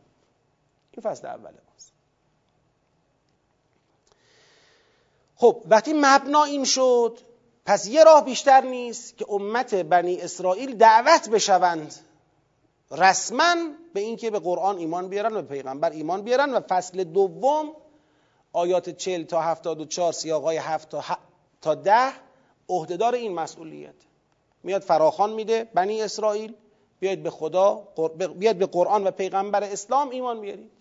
[0.91, 1.93] این فصل اوله ماست.
[5.35, 7.19] خب وقتی مبنا این شد
[7.65, 11.95] پس یه راه بیشتر نیست که امت بنی اسرائیل دعوت بشوند.
[12.93, 13.55] رسما
[13.93, 17.75] به اینکه به قرآن ایمان بیارن و به پیغمبر ایمان بیارن و فصل دوم
[18.53, 21.03] آیات 40 تا 74 سیاقای 7 تا
[21.61, 22.11] تا 10
[22.69, 23.95] عهدهدار این مسئولیت.
[24.63, 26.53] میاد فراخان میده بنی اسرائیل
[26.99, 27.87] بیاید به خدا
[28.39, 30.71] بیاید به قرآن و پیغمبر اسلام ایمان بیارید.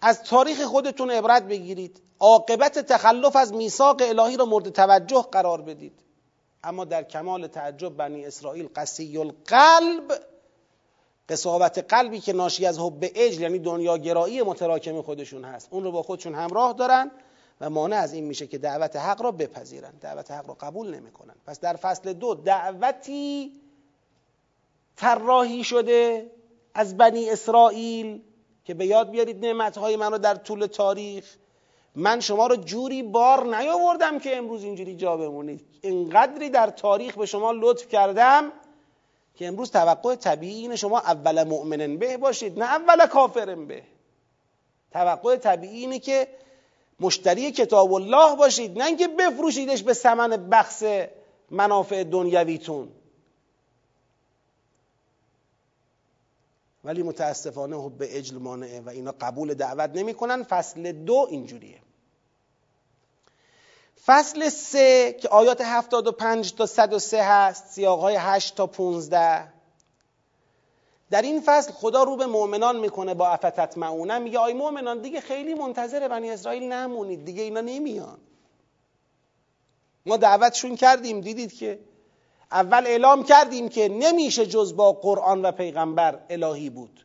[0.00, 2.02] از تاریخ خودتون عبرت بگیرید.
[2.20, 6.03] عاقبت تخلف از میثاق الهی را مورد توجه قرار بدید.
[6.64, 10.12] اما در کمال تعجب بنی اسرائیل قسی القلب
[11.28, 15.68] قصاوت قلبی که ناشی از حب اجل یعنی دنیاگرایی متراکم خودشون هست.
[15.70, 17.10] اون رو با خودشون همراه دارن
[17.60, 19.92] و مانع از این میشه که دعوت حق را بپذیرن.
[20.00, 21.34] دعوت حق را قبول نمی‌کنن.
[21.46, 23.52] پس در فصل دو دعوتی
[24.96, 26.30] طراحی شده
[26.74, 28.22] از بنی اسرائیل
[28.64, 31.36] که به یاد بیارید نعمتهای من رو در طول تاریخ
[31.94, 35.60] من شما رو جوری بار نیاوردم که امروز اینجوری جا بمونید.
[35.80, 38.52] اینقدری در تاریخ به شما لطف کردم
[39.34, 43.82] که امروز توقع طبیعی اینه شما اول مؤمنن به باشید نه اول کافرن به.
[44.92, 46.28] توقع طبیعی اینه که
[47.00, 50.82] مشتری کتاب الله باشید نه اینکه بفروشیدش به ثمن بخص
[51.50, 52.88] منافع دنیویتون
[56.84, 60.42] ولی متاسفانه حب اجل مانعه و اینا قبول دعوت نمی‌کنن.
[60.42, 61.80] فصل دو اینجوریه.
[64.06, 69.52] فصل سه که آیات 75 تا 103 هست سیاقهای 8 تا 15
[71.10, 75.20] در این فصل خدا رو به مؤمنان می‌کنه با افتت معونه میگه آی مؤمنان دیگه
[75.20, 78.18] خیلی منتظر بنی اسرائیل نمونید دیگه اینا نمیان.
[80.06, 81.78] ما دعوتشون کردیم دیدید که
[82.52, 87.04] اول اعلام کردیم که نمیشه جز با قرآن و پیغمبر الهی بود.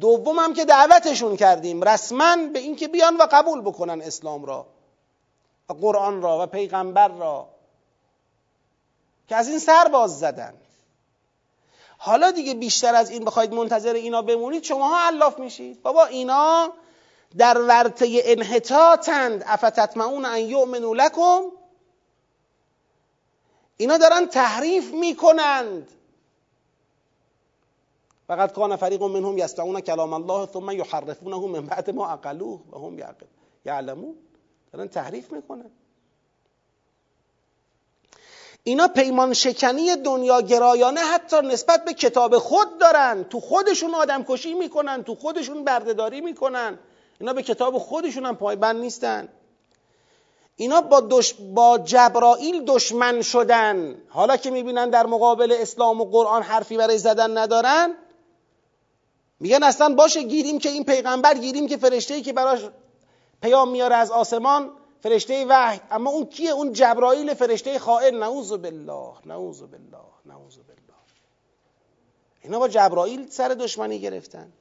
[0.00, 4.66] دوم هم که دعوتشون کردیم رسما به اینکه بیان و قبول بکنن اسلام را
[5.68, 7.48] و قرآن را و پیغمبر را
[9.28, 10.54] که از این سر باز زدن.
[11.98, 15.82] حالا دیگه بیشتر از این بخواید منتظر اینا بمونید شما ها علاف میشید.
[15.82, 16.72] بابا اینا
[17.38, 21.40] در ورطه انحطاطند افتتمعون ان یؤمنوا لکم
[23.82, 25.92] اینا دارن تحریف می‌کنند.
[28.26, 32.98] فقط کان فریق منهم یستعون کلام الله ثم یحرفونه من بعد ما عقلوه و هم
[33.64, 34.14] یعلمون.
[34.72, 35.70] دارن تحریف می‌کنن.
[38.64, 43.24] اینا پیمان شکنی دنیا گرایانه حتی نسبت به کتاب خود دارن.
[43.24, 46.78] تو خودشون آدم کشی می‌کنن تو خودشون بردهداری می‌کنن.
[47.20, 49.28] اینا به کتاب خودشون هم پایبند نیستن.
[50.56, 51.34] اینا با, دش...
[51.54, 54.02] با جبرائیل دشمن شدن.
[54.08, 57.94] حالا که می‌بینن در مقابل اسلام و قرآن حرفی برای زدن ندارن
[59.40, 62.60] میگن اصلا باشه گیریم که این پیغمبر گیریم که فرشته که براش
[63.42, 64.70] پیام میاره از آسمان
[65.02, 65.80] فرشته وحی.
[65.90, 68.18] اما اون کیه؟ اون جبرائیل فرشته خائن.
[68.18, 70.82] نعوذ بالله نعوذ بالله نعوذ بالله.
[72.42, 74.52] اینا با جبرائیل سر دشمنی گرفتن.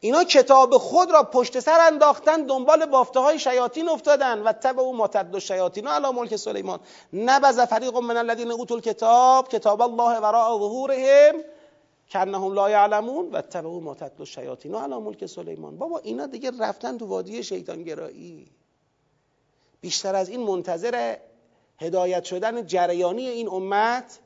[0.00, 4.42] اینا کتاب خود را پشت سر انداختن دنبال بافته های شیاطین افتادن.
[4.42, 6.80] و تبع او متد و شیاطین علی ملک سلیمان.
[7.12, 11.34] نبذ فریق من الذین اوتوا الکتاب کتاب الله وراء ظهورهم
[12.10, 13.30] کنهم لا یعلمون.
[13.30, 15.78] و تبع او متد و شیاطین علی ملک سلیمان.
[15.78, 18.50] بابا اینا دیگه رفتن تو وادی شیطان گرایی
[19.80, 21.16] بیشتر از این منتظر
[21.78, 24.18] هدایت شدن جریانی این امت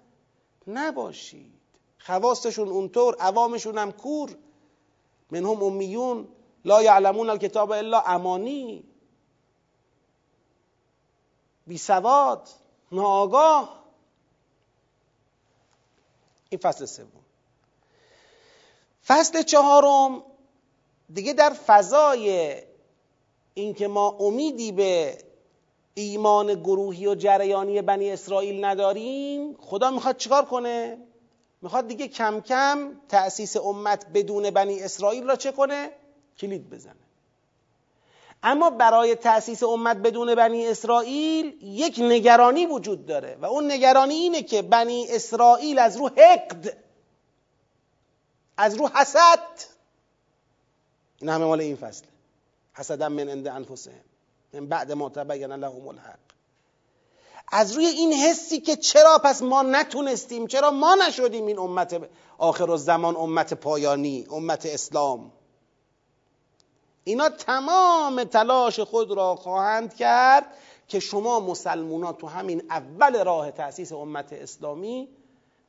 [0.67, 1.61] نباشید.
[1.99, 4.31] خواستشون اونطور عوامشون هم کور.
[5.31, 6.29] منهم امیون
[6.65, 8.85] لا یعلمون الکتاب الا امانی.
[11.67, 12.49] بی سواد
[12.93, 13.85] ناآگاه.
[16.49, 17.07] این فصل سوم.
[19.07, 20.23] فصل چهارم
[21.15, 22.57] دیگه در فضای
[23.55, 25.19] اینکه ما امیدی به
[25.95, 30.99] ایمان گروهی و جریانی بنی اسرائیل نداریم خدا می‌خواد چیکار کنه؟
[31.63, 35.91] می‌خواد دیگه کم کم تأسیس امت بدون بنی اسرائیل را چه کنه؟
[36.39, 36.95] کلید بزنه.
[38.43, 44.43] اما برای تأسیس امت بدون بنی اسرائیل یک نگرانی وجود داره و اون نگرانی اینه
[44.43, 46.77] که بنی اسرائیل از رو حقد
[48.57, 49.49] از رو حسد.
[51.21, 52.09] این همه مال این فصله.
[52.75, 53.95] حسدا من عند انفسهم.
[54.53, 56.30] من بعد ما تبین لهم الحق.
[57.51, 62.01] از روی این حسی که چرا پس ما نتونستیم چرا ما نشدیم این امت
[62.39, 65.33] آخر زمان امت پایانی امت اسلام؟
[67.05, 70.47] اینا تمام تلاش خود را خواهند کرد
[70.89, 75.09] که شما مسلمونا تو همین اول راه تأسیس امت اسلامی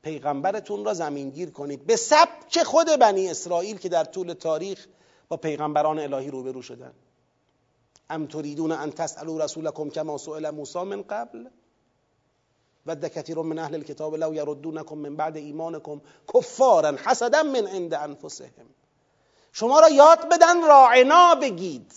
[0.04, 1.86] پیغمبرتون را زمینگیر کنید.
[1.86, 4.88] به سبک خود بنی اسرائیل که در طول تاریخ
[5.30, 6.94] با پیغمبران الهی روبرو شدن.
[8.10, 11.50] ام تريدون ان تسالوا رسولكم كما سئل موسى من قبل؟
[12.86, 16.00] ود كثير من اهل الكتاب لو يردونكم من بعد ایمانكم
[16.34, 18.68] كفارا حسدا من عند انفسهم
[19.54, 21.92] شما را یاد بدن راعنا بگید.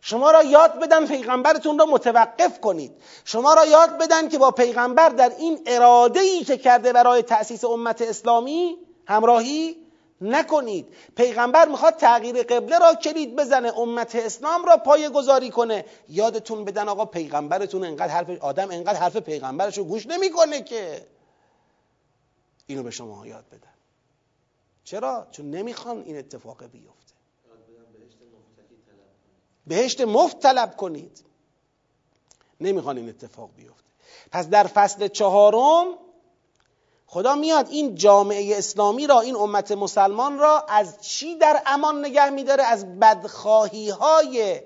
[0.00, 2.92] شما را یاد بدن پیغمبرتون را متوقف کنید.
[3.24, 7.64] شما را یاد بدن که با پیغمبر در این اراده ای که کرده برای تأسیس
[7.64, 8.76] امت اسلامی
[9.06, 9.85] همراهی
[10.20, 10.94] نکنید.
[11.16, 15.84] پیغمبر می‌خواد تغییر قبله را کلید بزنه امت اسلام را پای گذاری کنه.
[16.08, 21.06] یادتون بدن آقا پیغمبرتون انقدر حرف آدم انقدر حرف پیغمبرش رو گوش نمی‌کنه که.
[22.66, 23.74] اینو به شما یاد بدن
[24.84, 27.14] چرا؟ چون نمی‌خوان این اتفاق بیفته.
[29.66, 31.24] بهشت مفت طلب کنید.
[32.60, 33.90] نمی‌خوان این اتفاق بیفته.
[34.32, 35.86] پس در فصل چهارم
[37.06, 42.30] خدا میاد این جامعه اسلامی را این امت مسلمان را از چی در امان نگه
[42.30, 44.60] میداره؟ از بدخواهی های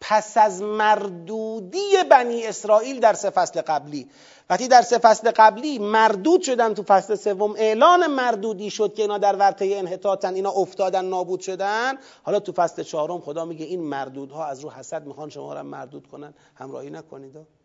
[0.00, 4.10] پس از مردودی بنی اسرائیل در سه فصل قبلی.
[4.50, 9.18] وقتی در سه فصل قبلی مردود شدن تو فصل سوم اعلان مردودی شد که اینا
[9.18, 11.98] در ورطه انحطاطن اینا افتادن نابود شدن.
[12.22, 16.06] حالا تو فصل چهارم خدا میگه این مردودها از رو حسد می‌خوان شما را مردود
[16.06, 16.34] کنن.
[16.54, 17.61] همراهی نکنید.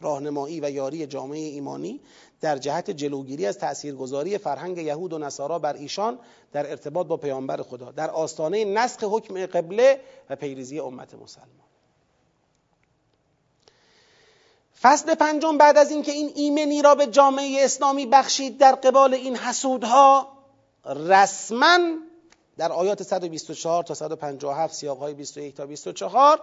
[0.00, 2.00] راهنمایی و یاری جامعه ایمانی
[2.40, 6.18] در جهت جلوگیری از تاثیرگذاری فرهنگ یهود و نصارا بر ایشان
[6.52, 11.64] در ارتباط با پیامبر خدا در آستانه نسخ حکم قبله و پیریزی امت مسلمان.
[14.80, 19.36] فصل پنجم بعد از اینکه این ایمنی را به جامعه اسلامی بخشید در قبال این
[19.36, 20.28] حسودها
[20.84, 21.78] رسما
[22.56, 26.40] در آیات 124 تا 157 سیاق های 21 تا 24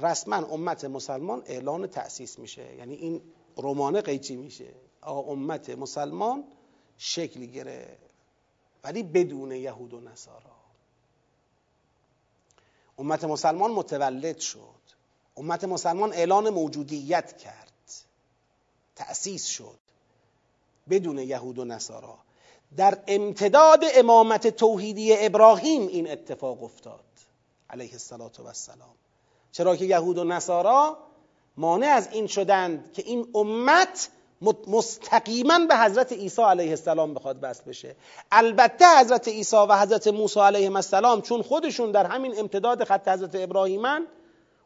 [0.00, 2.74] رسما امت مسلمان اعلان تأسیس میشه.
[2.74, 3.22] یعنی این
[3.56, 4.74] رومانه قیچی میشه.
[5.02, 6.44] امت مسلمان
[6.98, 7.98] شکلی گره
[8.84, 10.56] ولی بدون یهود و نصارا.
[12.98, 14.82] امت مسلمان متولد شد.
[15.36, 17.72] امت مسلمان اعلان موجودیت کرد.
[18.96, 19.78] تأسیس شد.
[20.90, 22.18] بدون یهود و نصارا.
[22.76, 27.04] در امتداد امامت توحیدی ابراهیم این اتفاق افتاد.
[27.70, 28.94] علیه السلام
[29.52, 30.98] چرا که یهود و نصارا
[31.56, 34.10] مانع از این شدند که این امت
[34.66, 37.96] مستقیما به حضرت عیسی علیه السلام بخواد وصل بشه.
[38.32, 43.34] البته حضرت عیسی و حضرت موسی علیه السلام چون خودشون در همین امتداد خط حضرت
[43.34, 44.06] ابراهیمن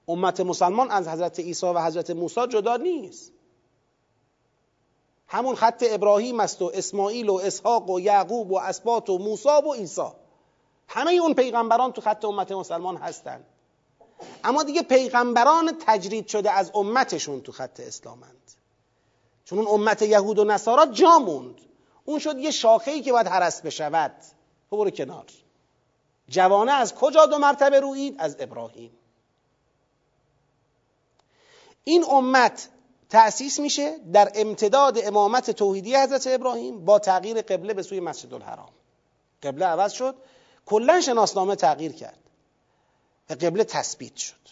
[0.09, 3.33] امت مسلمان از حضرت عیسی و حضرت موسی جدا نیست.
[5.29, 9.73] همون خط ابراهیم است و اسماعیل و اسحاق و یعقوب و اسباط و موسی و
[9.73, 10.09] عیسی.
[10.89, 13.45] همه اون پیغمبران تو خط امت مسلمان هستند
[14.45, 18.53] اما دیگه پیغمبران تجرید شده از امتشون تو خط اسلامند
[19.45, 21.61] چون اون امت یهود و نصارا جا موند.
[22.05, 24.15] اون شد یه شاخه‌ای که باید حرس بشود.
[24.71, 25.25] تو برو کنار.
[26.29, 28.91] جوانه از کجا دو مرتبه روید؟ از ابراهیم.
[31.85, 32.69] این امت
[33.11, 38.71] تأسیس میشه در امتداد امامت توحیدی حضرت ابراهیم با تغییر قبله به سوی مسجد الحرام
[39.43, 40.15] قبله عوض شد.
[40.67, 42.19] کلا شناسنامه تغییر کرد.
[43.31, 44.47] و قبله تثبیت شد.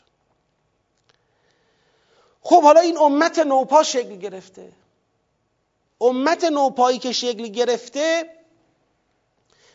[2.41, 4.73] خب حالا این امت نوپا شکل گرفته.
[6.01, 8.31] امت نوپایی که شکل گرفته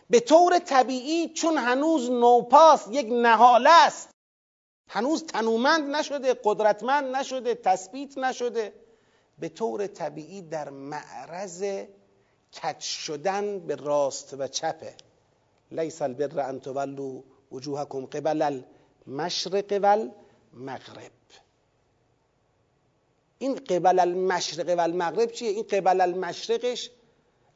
[0.10, 4.10] به طور طبیعی چون هنوز نوپاست یک نهاله است.
[4.88, 8.74] هنوز تنومند نشده قدرتمند نشده تثبیت نشده.
[9.40, 11.64] به طور طبیعی در معرض
[12.54, 14.96] کچ شدن به راست و چپه.
[15.72, 18.42] لیس البر ان تولوا وجوهکم قبل
[19.10, 21.12] المشرق و المغرب
[23.40, 26.90] این قبل المشرق و المغرب چیه؟ این قبل المشرقش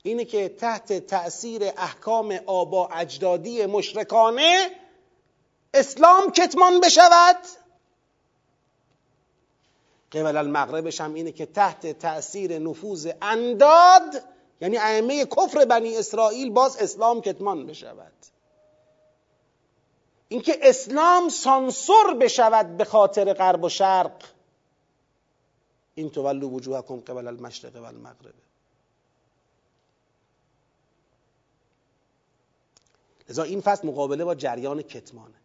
[0.04, 4.70] اینه که تحت تأثیر احکام آبا اجدادی مشرکانه
[5.74, 7.38] اسلام کتمان بشود.
[10.12, 14.24] قبل المغربش هم اینه که تحت تأثیر نفوذ انداد
[14.62, 18.33] یعنی ائمه کفر بنی اسرائیل باز اسلام کتمان بشود.
[20.34, 24.24] اینکه اسلام سانسور بشود به خاطر غرب و شرق.
[25.96, 28.34] این تولو وجوهکم قبل المشرق و المغرب
[33.30, 35.36] لذا این فصل مقابله با جریان کتمانه.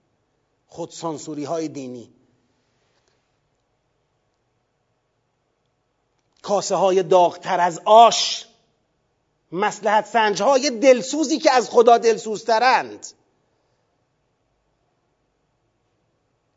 [0.68, 2.10] خودسانسوری های دینی.
[6.42, 8.46] کاسه های داغتر از آش.
[9.52, 13.06] مسلحت سنج های دلسوزی که از خدا دلسوزترند.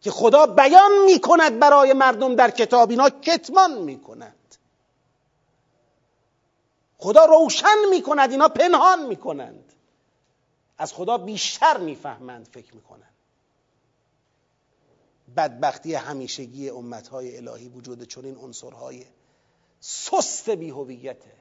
[0.01, 4.35] که خدا بیان می کند برای مردم در کتاب اینا کتمان می کند
[6.97, 9.73] خدا روشن می کند اینا پنهان می کنند
[10.77, 13.11] از خدا بیشتر می‌فهمند فکر می‌کنند.
[15.35, 19.05] بدبختی همیشگی امتهای الهی وجود چنین عنصرهای
[19.79, 21.33] سست بیهویته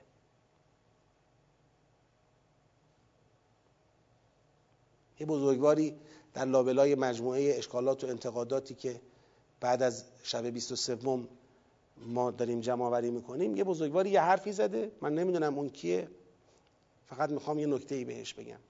[5.20, 6.00] یه بزرگواری
[6.34, 9.00] در لابلای مجموعه اشکالات و انتقاداتی که
[9.60, 10.98] بعد از شب 23
[11.96, 14.92] ما داریم جمع آوری می‌کنیم یه بزرگواری یه حرفی زده.
[15.00, 16.08] من نمی‌دونم اون کیه.
[17.06, 18.60] فقط می‌خوام یه نکته ای بهش بگم.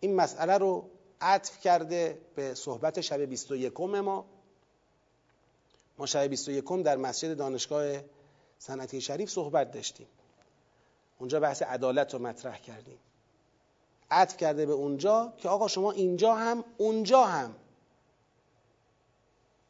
[0.00, 4.24] این مسئله رو عطف کرده به صحبت شب 21 ما.
[5.98, 7.96] ما شب 21 در مسجد دانشگاه
[8.58, 10.06] صنعتی شریف صحبت داشتیم.
[11.18, 12.98] اونجا بحث عدالت رو مطرح کردیم.
[14.12, 17.54] عطف کرده به اونجا که آقا شما اینجا هم اونجا هم.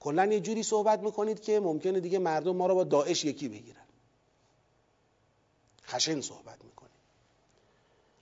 [0.00, 3.84] کلا یه جوری صحبت می‌کنید که ممکنه دیگه مردم ما رو با داعش یکی بگیرن.
[5.86, 6.92] خشن صحبت می‌کنید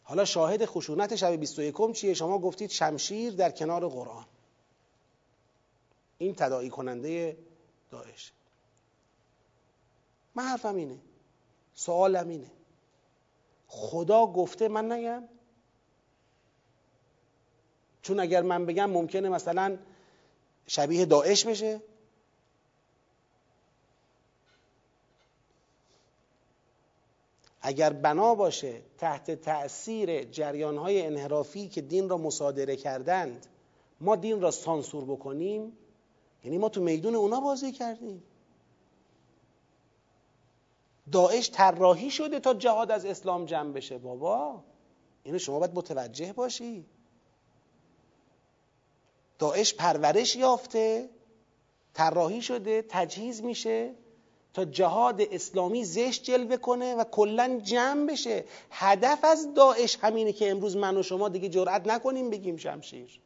[0.02, 4.24] حالا شاهد خشونت شب 21 چیه؟ شما گفتید شمشیر در کنار قرآن.
[6.18, 7.36] این تداعی کننده
[7.90, 8.32] داعش.
[10.34, 10.98] من حرفم اینه.
[11.74, 12.50] سوالم اینه.
[13.68, 15.28] خدا گفته من نگم؟
[18.02, 19.78] چون اگر من بگم ممکنه مثلا
[20.66, 21.80] شبیه داعش بشه.
[27.62, 33.46] اگر بنا باشه تحت تأثیر جریانهای انحرافی که دین را مصادره کردند
[34.00, 35.72] ما دین را سانسور بکنیم
[36.44, 38.22] یعنی ما تو میدون اونا بازی کردیم.
[41.12, 43.98] داعش طراحی شده تا جهاد از اسلام جمع بشه.
[43.98, 44.64] بابا
[45.22, 46.86] اینو شما باید متوجه باشی.
[49.40, 51.08] داعش پرورش یافته
[51.94, 53.94] طراحی شده تجهیز میشه
[54.54, 58.44] تا جهاد اسلامی زشت جلوه کنه و کلا جمع بشه.
[58.70, 63.20] هدف از داعش همینه که امروز من و شما دیگه جرأت نکنیم بگیم شمشیر.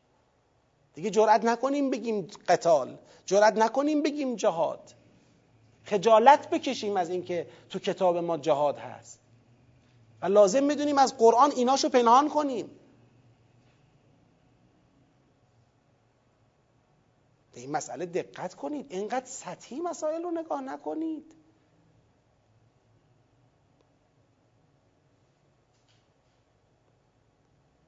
[0.94, 2.98] دیگه جرأت نکنیم بگیم قتال.
[3.26, 4.94] جرأت نکنیم بگیم جهاد.
[5.84, 9.20] خجالت بکشیم از اینکه تو کتاب ما جهاد هست.
[10.22, 12.70] و لازم می‌دونیم از قرآن ایناشو پنهان کنیم.
[17.55, 18.86] به این مسئله دقت کنید.
[18.88, 21.34] اینقدر سطحی مسائل رو نگاه نکنید.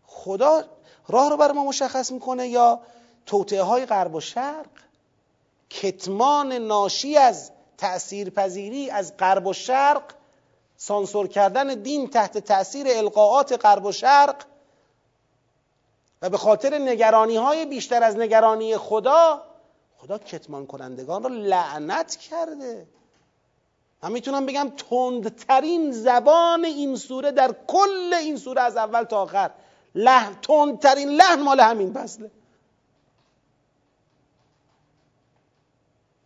[0.07, 0.65] خدا
[1.09, 2.81] راه رو برای ما مشخص می‌کنه یا
[3.27, 4.69] توطعه های غرب و شرق؟
[5.71, 10.03] کتمان ناشی از تأثیر پذیری از غرب و شرق
[10.77, 14.37] سانسور کردن دین تحت تأثیر القاعات غرب و شرق
[16.23, 19.46] و به خاطر نگرانی های بیشتر از نگرانی خدا
[20.07, 22.87] خدا کتمان کنندگان را لعنت کرده.
[24.03, 29.51] من می‌تونم بگم تندترین زبان این سوره در کل این سوره از اول تا آخر.
[29.95, 32.31] لحن تندترین لحن مال همین فصله.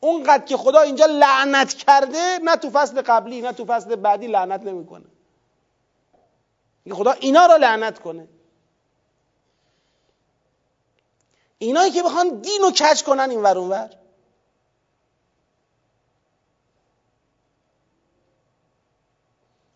[0.01, 4.63] اونقدر که خدا اینجا لعنت کرده نه تو فصل قبلی نه تو فصل بعدی لعنت
[4.63, 5.07] نمی‌کنه.
[6.93, 8.29] خدا اینا را لعنت کنه.
[11.63, 13.91] اینایی که بخوان دین رو کج کنن این ور ور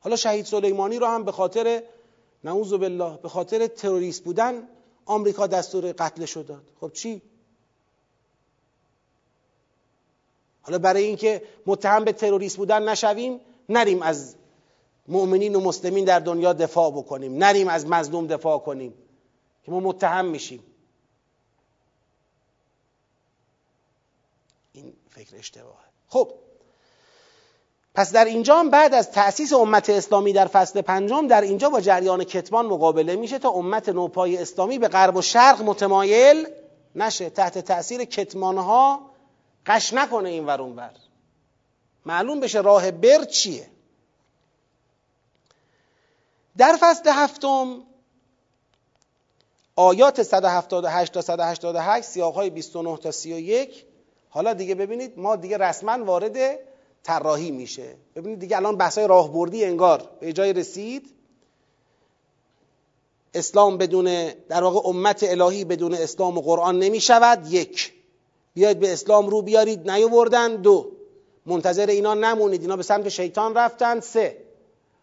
[0.01, 1.83] حالا شهید سلیمانی رو هم به خاطر
[2.45, 4.69] نعوذ بالله به خاطر تروریست بودن
[5.07, 6.63] آمریکا دستور قتلش داد.
[6.81, 7.23] خب چی؟
[10.63, 14.37] حالا برای اینکه متهم به تروریست بودن نشویم نریم از
[15.09, 18.95] مؤمنین و مسلمین در دنیا دفاع بکنیم نریم از مظلوم دفاع کنیم
[19.63, 20.65] که ما متهم میشیم
[24.73, 26.33] این فکر اشتباهه خب.
[27.95, 32.25] پس در اینجا بعد از تأسیس امت اسلامی در فصل پنجم در اینجا با جریان
[32.25, 36.47] کتمان مقابله میشه تا امت نوپای اسلامی به غرب و شرق متمایل
[36.95, 37.31] نشه.
[37.31, 39.11] تحت تأثیر کتمانها
[39.67, 40.91] قش نکنه این ور بر
[42.07, 43.71] معلوم بشه راه بر چیه.
[46.57, 47.83] در فصل هفتم
[49.77, 53.87] آیات 178 تا 188 سیاق های 29 تا 31
[54.35, 56.59] حالا دیگه ببینید ما دیگه رسما وارد
[57.03, 57.95] طراحی میشه.
[58.17, 61.11] ببینید دیگه الان بحث های راهبردی انگار به جای رسید.
[63.35, 67.93] اسلام بدون در واقع امت الهی بدون اسلام و قرآن نمی شود یک
[68.55, 70.57] بیاید به اسلام رو بیارید نیاوردن.
[70.57, 70.91] دو
[71.47, 72.61] منتظر اینا نمونید.
[72.61, 74.01] اینا به سمت شیطان رفتن.
[74.01, 74.37] سه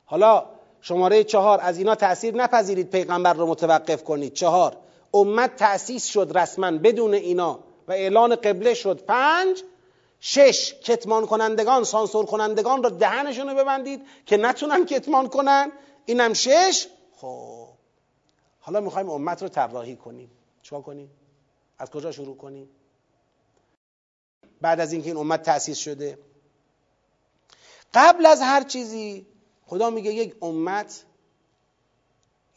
[0.06, 0.46] حالا
[0.82, 4.34] شماره چهار از اینا تأثیر نپذیرید پیغمبر رو متوقف کنید.
[4.34, 4.78] چهار
[5.14, 7.60] امت تأسیس شد رسما بدون اینا.
[7.88, 9.06] و اعلان قبله شد.
[9.06, 9.64] پنج
[10.20, 15.72] شش کتمان کنندگان سانسور کنندگان رو دهنشون رو ببندید که نتونن کتمان کنن.
[16.06, 16.88] اینم شش.
[17.16, 17.68] خب
[18.60, 20.32] حالا می‌خوایم امت رو طراحی کنیم.
[20.62, 21.12] چیکار کنیم؟
[21.80, 22.70] از کجا شروع کنیم؟
[24.62, 26.20] بعد از اینکه این امت تأسیس شده.
[27.94, 29.26] قبل از هر چیزی
[29.66, 31.04] خدا میگه یک امت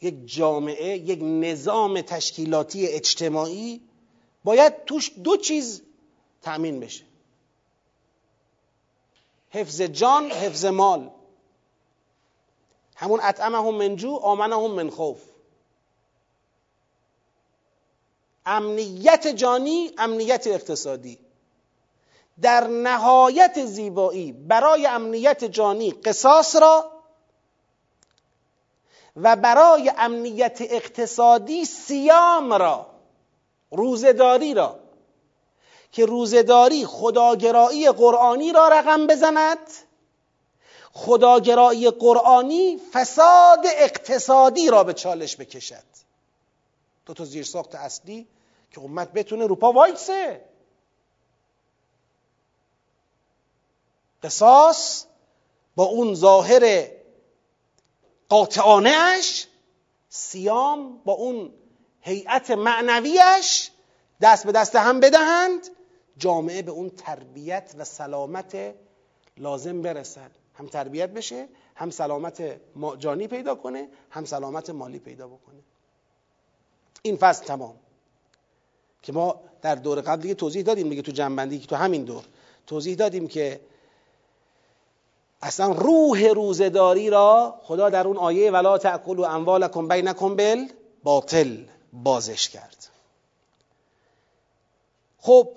[0.01, 3.81] یک جامعه یک نظام تشکیلاتی اجتماعی
[4.45, 5.81] باید توش دو چیز
[6.41, 7.03] تأمین بشه.
[9.49, 11.09] حفظ جان حفظ مال.
[12.95, 15.21] همون اطعمهم من جو آمنهم من خوف.
[18.45, 21.19] امنیت جانی امنیت اقتصادی.
[22.41, 26.91] در نهایت زیبایی برای امنیت جانی قصاص را
[29.15, 32.94] و برای امنیت اقتصادی سیام را.
[33.71, 34.79] روزداری را.
[35.91, 39.57] که روزداری خداگرایی قرآنی را رقم بزند
[40.93, 45.83] خداگرایی قرآنی فساد اقتصادی را به چالش بکشد.
[47.05, 48.27] دو تا زیرساخت اصلی
[48.71, 50.45] که امت بتونه روپا وایسه.
[54.23, 55.05] قصاص
[55.75, 56.91] با اون ظاهر
[58.29, 59.47] قاطعانه اش
[60.09, 61.53] سیام با اون
[62.05, 63.71] هیئت معنویش
[64.21, 65.67] دست به دست هم بدهند
[66.17, 68.57] جامعه به اون تربیت و سلامت
[69.37, 70.31] لازم برسد.
[70.53, 72.43] هم تربیت بشه هم سلامت
[72.99, 75.59] جانی پیدا کنه هم سلامت مالی پیدا بکنه.
[77.01, 77.75] این فصل تمام.
[79.01, 82.23] که ما در دور قبل دیگه توضیح دادیم دیگه تو جنبندی که تو همین دور.
[82.67, 83.61] توضیح دادیم که
[85.41, 90.65] اصلا روح روزداری را خدا در اون آیه ولا تأکلوا اموالکم بینکم بل
[91.03, 92.87] باطل بازش کرد.
[95.19, 95.49] خب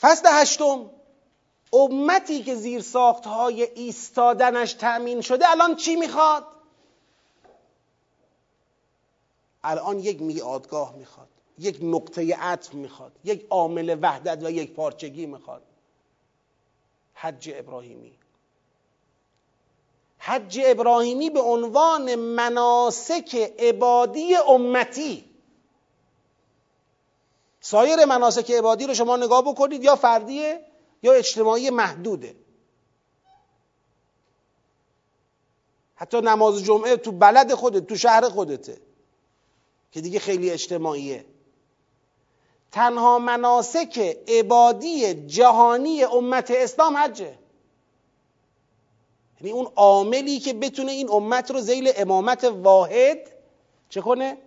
[0.00, 0.90] فصل هشتم.
[1.72, 2.84] امتی که زیر
[3.24, 6.46] های ایستادنش تأمین شده الان چی می‌خواد؟
[9.64, 11.28] الان یک میادگاه می‌خواد
[11.58, 15.62] یک نقطه عطف می‌خواد یک عامل وحدت و یک پارچگی می‌خواد.
[17.14, 18.12] حج ابراهیمی.
[20.18, 25.25] حج ابراهیمی به عنوان مناسک عبادی امتی
[27.66, 30.64] سایر مناسک عبادی رو شما نگاه بکنید یا فردیه
[31.02, 32.34] یا اجتماعی محدوده.
[35.94, 38.80] حتی نماز جمعه تو بلد خودت تو شهر خودته
[39.92, 41.24] که دیگه خیلی اجتماعیه.
[42.72, 47.38] تنها مناسک عبادی جهانی امت اسلام حجه.
[49.40, 53.18] یعنی اون عاملی که بتونه این امت رو زیل امامت واحد
[53.88, 54.45] چه کنه؟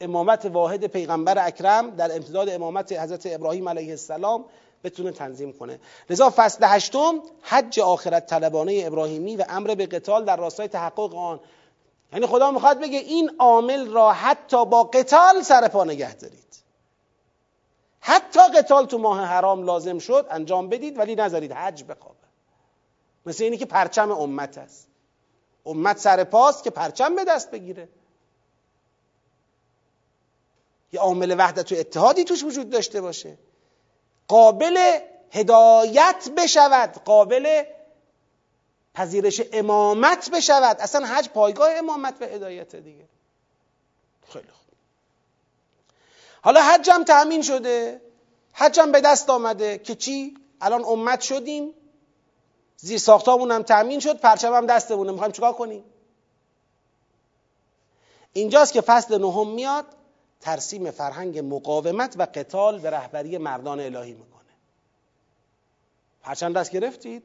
[0.00, 4.44] امامت واحد پیغمبر اکرم در امتداد امامت حضرت ابراهیم علیه السلام
[4.84, 5.80] بتونه تنظیم کنه.
[6.10, 11.40] لذا فصل هشتم حج آخرت طلبانه ابراهیمی و امر به قتال در راستای تحقق آن.
[12.12, 16.44] یعنی خدا می‌خواد بگه این عامل را حتی با قتال سر پا نگه دارید.
[18.00, 22.18] حتی قتال تو ماه حرام لازم شد انجام بدید ولی نذارید حج بخوابه.
[23.26, 24.88] مثل اینی که پرچم امت است.
[25.66, 27.88] امت سر پاست که پرچم به دست بگیره.
[30.94, 33.38] یه عامل وحدت و اتحادی توش وجود داشته باشه.
[34.28, 34.98] قابل
[35.30, 37.64] هدایت بشود قابل
[38.94, 40.76] پذیرش امامت بشود.
[40.80, 43.04] اصلا حج پایگاه امامت و هدایت دیگه.
[44.28, 44.74] خیلی خوب.
[46.42, 48.00] حالا حجم تأمین شده.
[48.52, 51.74] حجم به دست آمده که چی؟ الان امت شدیم.
[52.76, 55.12] زیر ساختامون هم تأمین شد پرچم هم دستمونه.
[55.12, 55.84] می‌خوایم چیکار کنیم؟
[58.32, 59.86] اینجاست که فصل نهم میاد.
[60.40, 64.44] ترسیم فرهنگ مقاومت و قتال به رهبری مردان الهی می‌کنه.
[66.22, 67.22] پرچم دست گرفتید.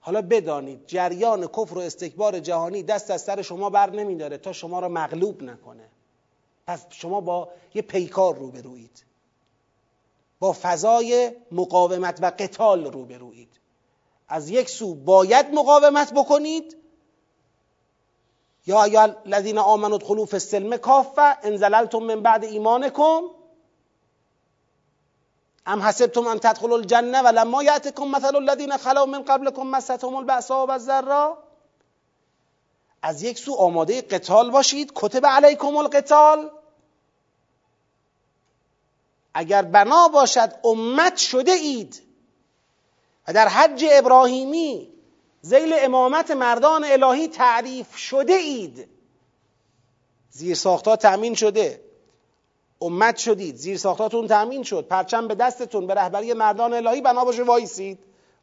[0.00, 4.80] حالا بدانید جریان کفر و استکبار جهانی دست از سر شما بر نمیداره تا شما
[4.80, 5.88] را مغلوب نکنه.
[6.66, 9.04] پس شما با یه پیکار روبرویید.
[10.38, 13.60] با فضای مقاومت و قتال روبرویید.
[14.28, 16.76] از یک سو باید مقاومت بکنید
[18.66, 23.20] یا یا الذین آمنوا ادخلوا فی السلم کافه ان زللتم من بعد ایمانکم
[25.66, 31.38] ام حسبتم ان تدخلوا الجنه ولما یاتکم مثل الذین خلو من قبلكم مستهم البأساء والضراء
[33.02, 36.50] از یک سو آماده قتال باشید کتب علیکم القتال.
[39.34, 42.02] اگر بنا باشد امت شده اید.
[43.28, 44.92] و در حج ابراهیمی
[45.42, 48.88] زیل امامت مردان الهی تعریف شده اید.
[50.30, 51.80] زیر ساختا تأمین شده.
[52.82, 53.56] امت شدید.
[53.56, 54.86] زیر ساختاتون تأمین شد.
[54.86, 57.98] پرچم به دستتون به رهبری مردان الهی بنا باشه وایسید.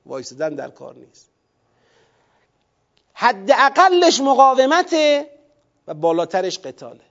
[0.05, 1.29] وایسیدن در کار نیست.
[3.13, 5.29] حد اقلش مقاومته
[5.87, 7.03] و بالاترش قتاله.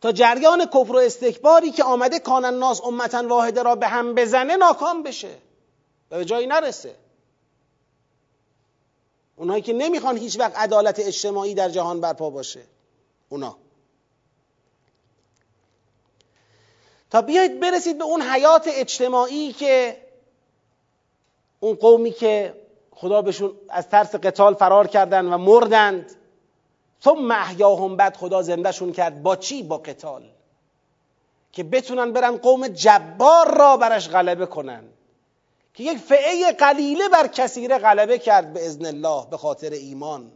[0.00, 4.56] تا جریان کفر و استکباری که آمده کان الناس امتا واحده را به هم بزنه
[4.56, 5.38] ناکام بشه.
[6.10, 7.01] و به جایی نرسه.
[9.42, 12.60] اونایی که نمی‌خوان هیچ وقت عدالت اجتماعی در جهان برپا باشه.
[13.28, 13.56] اونا.
[17.10, 19.96] تا بیایید برسید به اون حیات اجتماعی که
[21.60, 22.54] اون قومی که
[22.90, 26.10] خدا بهشون از ترس قتال فرار کردن و مردند
[27.04, 29.22] ثم احیاهم بعد خدا زندهشون کرد.
[29.22, 30.22] با چی؟ با قتال.
[31.52, 34.84] که بتونن برن قوم جبار را برش غلبه کنن.
[35.74, 40.32] که یک فعه قلیله بر کثیره غلبه کرد به ازن الله به خاطر ایمان.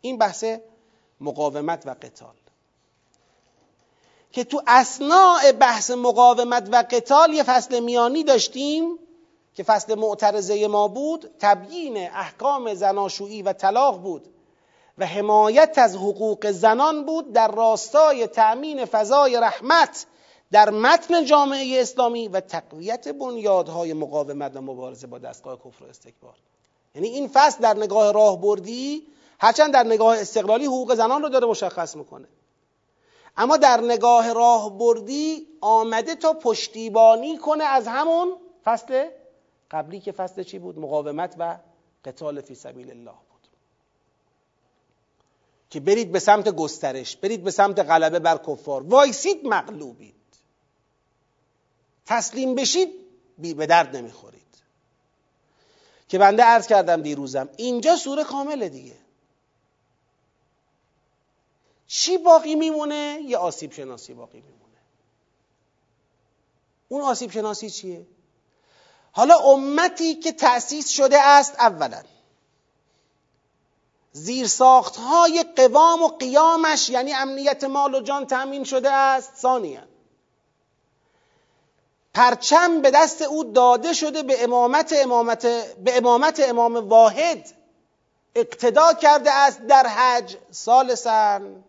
[0.00, 0.44] این بحث
[1.20, 2.34] مقاومت و قتال.
[4.32, 8.98] که تو اسناع بحث مقاومت و قتال یه فصل میانی داشتیم
[9.54, 14.28] که فصل معترضه ما بود تبیین احکام زناشویی و طلاق بود
[14.98, 20.06] و حمایت از حقوق زنان بود در راستای تأمین فضای رحمت
[20.52, 26.34] در متن جامعه اسلامی و تقویت بنیادهای مقاومت و مبارزه با دستگاه کفر و استکبار.
[26.94, 29.06] یعنی این فصل در نگاه راهبردی
[29.38, 32.28] هرچند در نگاه استقلالی حقوق زنان رو داره مشخص می‌کنه.
[33.36, 39.08] اما در نگاه راهبردی آمده تا پشتیبانی کنه از همون فصل
[39.70, 41.58] قبلی که فصل چی بود؟ مقاومت و
[42.04, 43.48] قتال فی سبیل الله بود.
[45.70, 48.82] که برید به سمت گسترش برید به سمت غلبه بر کفار.
[48.82, 50.14] وایسید مغلوبید.
[52.06, 52.88] تسلیم بشید
[53.38, 54.42] بی به درد نمی‌خورید.
[56.08, 58.96] که بنده عرض کردم دیروزم اینجا سوره کامله دیگه.
[61.86, 64.78] چی باقی میمونه؟ یه آسیب شناسی باقی میمونه.
[66.88, 68.06] اون آسیب شناسی چیه؟
[69.12, 72.02] حالا امتی که تأسیس شده است اولا.
[74.12, 79.93] زیرساخت های قوام و قیامش یعنی امنیت مال و جان تأمین شده است ثانیا.
[82.14, 85.46] پرچم به دست او داده شده به امامت امامت
[85.84, 87.48] به امامت امام واحد
[88.34, 91.64] اقتدا کرده است در حج سالسن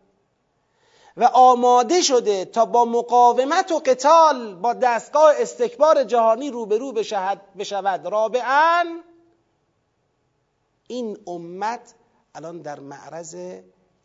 [1.18, 6.92] و آماده شده تا با مقاومت و قتال با دستگاه استکبار جهانی روبرو
[7.58, 8.08] بشود.
[8.08, 8.86] رابعا
[10.88, 11.94] این امت
[12.36, 13.36] الان در معرض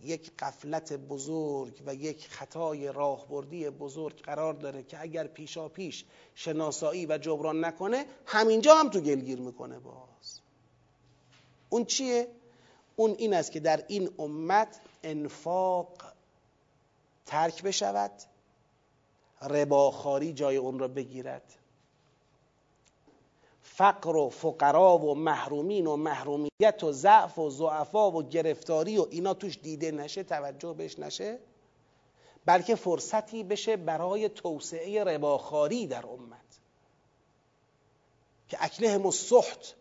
[0.04, 7.06] یک قفلت بزرگ و یک خطای راهبردی بزرگ قرار داره که اگر پیشا پیش شناسایی
[7.06, 10.40] و جبران نکنه همینجا هم تو گلگیر می‌کنه باز
[11.68, 12.28] اون چیه؟
[12.96, 15.88] اون این است که در این امت انفاق
[17.26, 18.12] ترک بشود
[19.42, 21.59] رباخاری جای اون را بگیرد
[23.80, 29.34] فقر و فقرا و محرومین و محرومیت و ضعف و ضعفا و گرفتاری و اینا
[29.34, 31.38] توش دیده نشه توجه بهش نشه.
[32.46, 36.60] بلکه فرصتی بشه برای توسعه رباخاری در امت.
[38.48, 39.74] که اکله السحت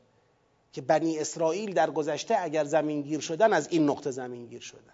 [0.74, 4.94] که بنی اسرائیل در گذشته اگر زمینگیر شدن از این نقطه زمینگیر شدن.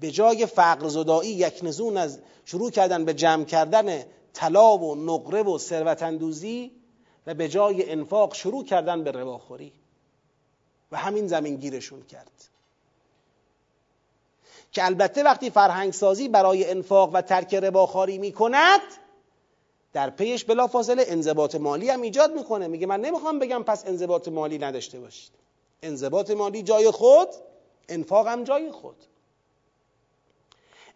[0.00, 5.42] به جای فقر زدایی یک نزون از شروع کردن به جمع کردن طلا و نقره
[5.42, 6.79] و ثروت اندوزی
[7.26, 9.72] و به جای انفاق شروع کردن به رواخوری
[10.92, 12.30] و همین زمین گیرشون کرد.
[14.72, 18.80] که البته وقتی فرهنگ سازی برای انفاق و ترک رباخاری می کند
[19.92, 22.68] در پیش بلا فاصله انضباط مالی هم ایجاد می‌کنه.
[22.68, 25.30] میگه من نمی‌خوام بگم پس انضباط مالی نداشته باشید.
[25.82, 27.28] انضباط مالی جای خود
[27.88, 28.96] انفاق هم جای خود.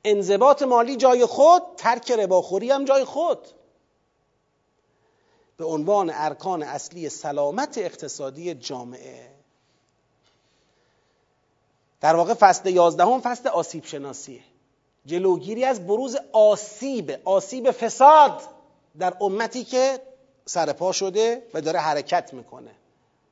[0.05, 3.39] انضباط مالی جای خود ترک رباخوری هم جای خود.
[5.57, 9.31] به عنوان ارکان اصلی سلامت اقتصادی جامعه.
[12.01, 14.41] در واقع فصل یازدهم فصل آسیب شناسیه.
[15.07, 18.43] جلوگیری از بروز آسیب آسیب فساد
[18.99, 20.01] در امتی که
[20.47, 22.71] سرپا شده و داره حرکت می‌کنه.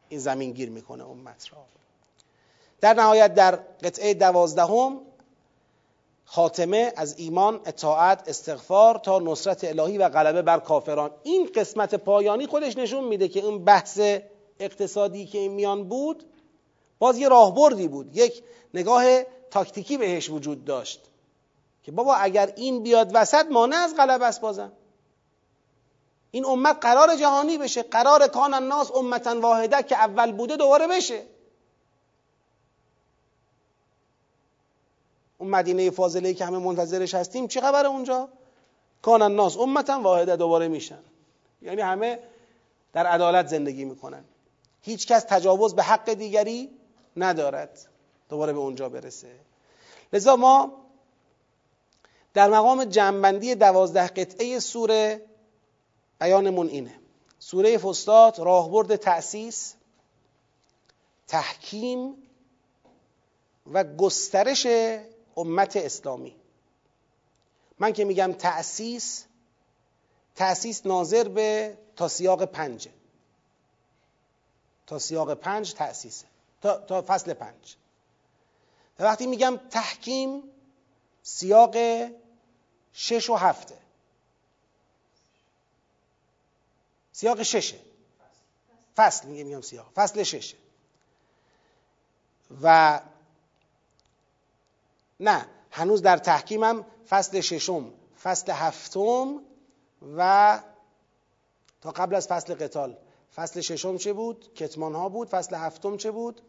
[0.08, 1.58] این زمین گیر می‌کنه امت را.
[2.80, 5.00] در نهایت در قطعه دوازدهم
[6.24, 11.10] خاتمه از ایمان اطاعت استغفار تا نصرت الهی و غلبه بر کافران.
[11.22, 14.00] این قسمت پایانی خودش نشون میده که اون بحث
[14.60, 16.24] اقتصادی که این میان بود
[16.98, 18.16] باز یه راهبردی بود.
[18.16, 18.42] یک
[18.74, 21.00] نگاه تاکتیکی بهش وجود داشت
[21.82, 24.72] که بابا اگر این بیاد وسط مانع از غلبه است بازم.
[26.30, 27.82] این امت قرار جهانی بشه.
[27.82, 31.22] قرار کان الناس امتا واحده که اول بوده دوباره بشه.
[35.42, 38.28] اون مدینه فاضله که همه منتظرش هستیم چه خبر اونجا؟
[39.02, 40.98] کان الناس امتا واحده دوباره میشن.
[41.62, 42.18] یعنی همه
[42.92, 44.24] در عدالت زندگی می‌کنن.
[44.82, 46.70] هیچ کس تجاوز به حق دیگری
[47.16, 47.78] ندارد.
[48.28, 49.30] دوباره به اونجا برسه.
[50.12, 50.72] لذا ما
[52.34, 55.22] در مقام جنبندی دوازده قطعه سوره
[56.20, 56.94] بیانمون اینه.
[57.38, 59.74] سوره فستاد راهبرد تأسیس
[61.28, 62.14] تحکیم
[63.72, 64.66] و گسترش
[65.36, 66.36] امت اسلامی.
[67.78, 69.24] من که میگم تأسیس
[70.34, 72.90] تأسیس ناظر به تا سیاق پنجه
[74.86, 76.26] تا سیاق پنج تأسیسه
[76.60, 77.76] تا, تا فصل پنج.
[78.98, 80.42] و وقتی میگم تحکیم
[81.22, 81.76] سیاق
[82.92, 83.78] شش و هفته.
[87.12, 87.78] سیاق ششه.
[88.96, 89.28] فصل.
[89.28, 89.92] میگم سیاق.
[89.94, 90.56] فصل ششه.
[92.62, 93.00] و
[95.22, 97.92] نه هنوز در تحکیمم فصل ششم
[98.22, 99.40] فصل هفتم
[100.16, 100.60] و
[101.80, 102.96] تا قبل از فصل قتال.
[103.34, 105.28] فصل ششم چه بود؟ کتمان ها بود.
[105.28, 106.42] فصل هفتم چه بود؟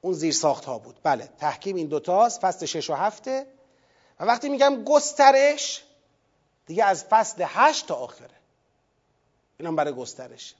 [0.00, 1.00] اون زیر ساخت ها بود.
[1.02, 3.46] بله تحکیم این دوتاست فصل شش و هفته.
[4.20, 5.84] و وقتی میگم گسترش
[6.66, 8.34] دیگه از فصل هشت تا آخره.
[9.58, 10.54] اینم برای گسترش.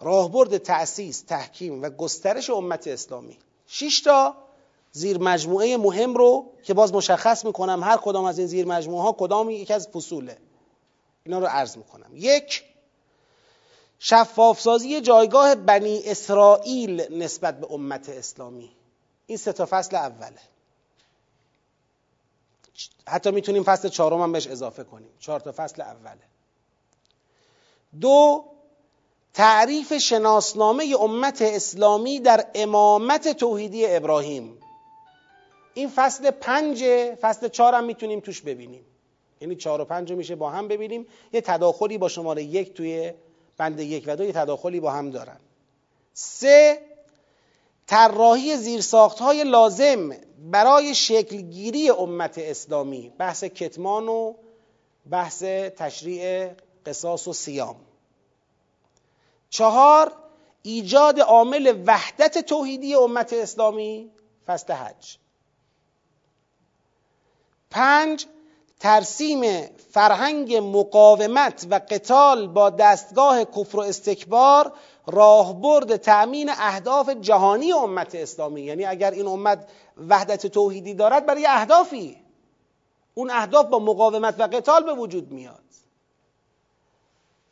[0.00, 3.38] راهبرد تأسیس تحکیم و گسترش امت اسلامی.
[3.66, 4.47] شش تا
[4.98, 9.12] زیر مجموعه مهم رو که باز مشخص می‌کنم هر کدام از این زیر مجموعه ها
[9.12, 10.38] کدام یکی از فصوله.
[11.24, 12.10] اینا رو عرض می‌کنم.
[12.14, 12.64] یک
[13.98, 18.70] شفافسازی جایگاه بنی اسرائیل نسبت به امت اسلامی.
[19.26, 20.40] این سه تا فصل اوله.
[23.08, 25.10] حتی می‌تونیم فصل چهارم هم بهش اضافه کنیم.
[25.20, 26.20] چهار تا فصل اوله.
[28.00, 28.44] دو
[29.34, 34.60] تعریف شناسنامه امت اسلامی در امامت توحیدی ابراهیم.
[35.78, 36.84] این فصل پنج
[37.20, 38.84] فصل چهار هم می‌تونیم توش ببینیم.
[39.40, 41.06] یعنی چهار و پنج میشه با هم ببینیم.
[41.32, 43.12] یه تداخلی با شماره یک توی
[43.56, 45.36] بند یک و دو یه تداخلی با هم دارن.
[46.14, 46.80] سه
[47.86, 50.16] طراحی زیرساخت های لازم
[50.50, 53.12] برای شکلگیری امت اسلامی.
[53.18, 54.34] بحث کتمان و
[55.10, 55.42] بحث
[55.76, 56.50] تشریع
[56.86, 57.76] قصاص و سیام
[59.50, 60.12] چهار
[60.62, 64.10] ایجاد عامل وحدت توحیدی امت اسلامی.
[64.46, 65.18] فصل حج.
[67.70, 68.26] پنج
[68.80, 74.72] ترسیم فرهنگ مقاومت و قتال با دستگاه کفر و استکبار
[75.06, 78.60] راهبرد تأمین اهداف جهانی امت اسلامی.
[78.60, 79.68] یعنی اگر این امت
[80.08, 82.16] وحدت توحیدی دارد برای اهدافی.
[83.14, 85.58] اون اهداف با مقاومت و قتال به وجود میاد.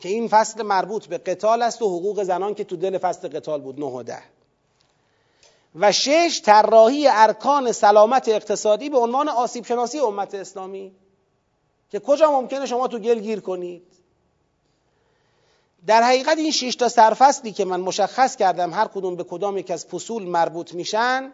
[0.00, 3.60] که این فصل مربوط به قتال است و حقوق زنان که تو دل فصل قتال
[3.60, 4.22] بود نه و ده.
[5.76, 10.92] و شش طراحی ارکان سلامت اقتصادی به عنوان آسیب شناسی امت اسلامی.
[11.90, 13.82] که کجا ممکنه شما تو گل گیر کنید.
[15.86, 19.70] در حقیقت این شش تا سرفصلی که من مشخص کردم هر کدوم به کدام یک
[19.70, 21.32] از فصول مربوط میشن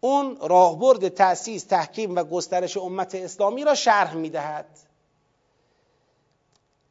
[0.00, 4.78] اون راهبرد تأسیس تحکیم و گسترش امت اسلامی را شرح می‌دهد.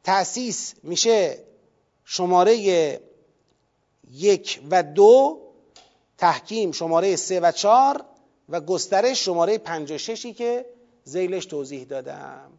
[0.04, 1.44] تأسیس میشه
[2.04, 2.56] شماره
[4.10, 5.49] یک و دو
[6.20, 8.04] تحکیم شماره سه و چهار
[8.48, 10.66] و گسترش شماره پنج و ششی که
[11.04, 12.50] زیلش توضیح دادم.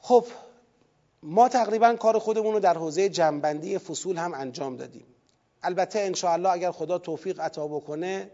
[0.00, 0.26] خب
[1.22, 5.06] ما تقریبا کار خودمون رو در حوزه جنبندی فصول هم انجام دادیم.
[5.62, 8.30] البته انشاءالله اگر خدا توفیق عطا بکنه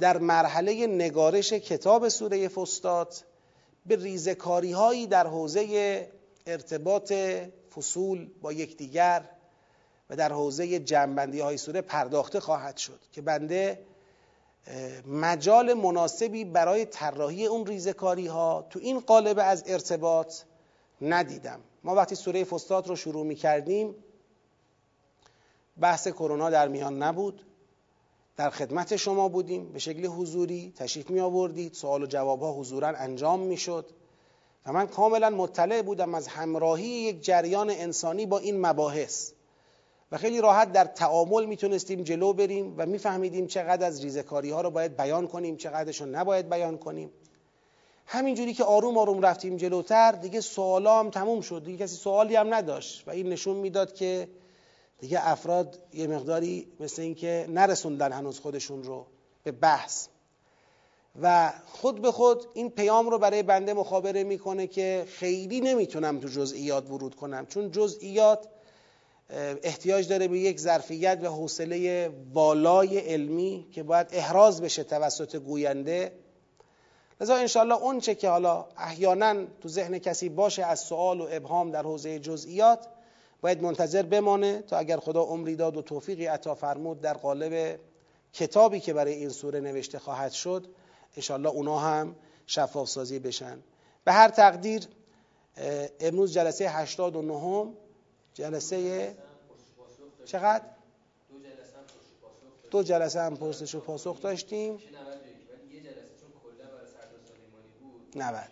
[0.00, 3.14] در مرحله نگارش کتاب سوره فستاد
[3.86, 6.08] به ریزکاری هایی در حوزه
[6.46, 7.12] ارتباط
[7.74, 9.24] فصول با یکدیگر
[10.10, 13.78] و در حوزه جنبندی های سوره پرداخته خواهد شد که بنده
[15.06, 20.34] مجال مناسبی برای طراحی اون ریزکاری ها تو این قالب از ارتباط
[21.02, 21.60] ندیدم.
[21.84, 23.94] ما وقتی سوره فستاد رو شروع می کردیم
[25.80, 27.46] بحث کرونا در میان نبود.
[28.36, 29.72] در خدمت شما بودیم.
[29.72, 33.90] به شکل حضوری تشریف می آوردید سوال و جواب ها حضورا انجام می شد
[34.66, 39.32] و من کاملا مطلع بودم از همراهی یک جریان انسانی با این مباحث.
[40.14, 44.70] و خیلی راحت در تعامل می‌تونستیم جلو بریم و میفهمیدیم چقدر از ریزکاری ها رو
[44.70, 47.10] باید بیان کنیم چقدرش رو نباید بیان کنیم.
[48.06, 51.64] همینجوری که آروم آروم رفتیم جلوتر دیگه سوالا هم تموم شد.
[51.64, 54.28] دیگه کسی سوالی هم نداشت و این نشون می‌داد که
[54.98, 59.06] دیگه افراد یه مقداری مثل اینکه نرسوندن هنوز خودشون رو
[59.44, 60.06] به بحث.
[61.22, 66.28] و خود به خود این پیام رو برای بنده مخابره می‌کنه که خیلی نمی‌تونم تو
[66.28, 67.46] جزئیات ورود کنم.
[67.46, 68.48] چون جزئیات
[69.62, 76.12] احتیاج داره به یک ظرفیت و حوصله والای علمی که باید احراز بشه توسط گوینده.
[77.20, 81.70] لذا انشاءالله اون چه که حالا احیانا تو ذهن کسی باشه از سوال و ابهام
[81.70, 82.86] در حوزه جزئیات
[83.40, 87.78] باید منتظر بمانه تا اگر خدا عمری داد و توفیقی عطا فرمود در قالب
[88.32, 90.66] کتابی که برای این سوره نوشته خواهد شد
[91.16, 92.16] انشاءالله اونا هم
[92.46, 93.58] شفاف سازی بشن.
[94.04, 94.88] به هر تقدیر
[96.00, 97.72] امروز جلسه 89
[98.34, 99.16] جلسه
[100.24, 100.64] چقدر؟
[102.70, 104.78] دو جلسه هم پرسش و پاسخ داشتیم.
[108.16, 108.44] 90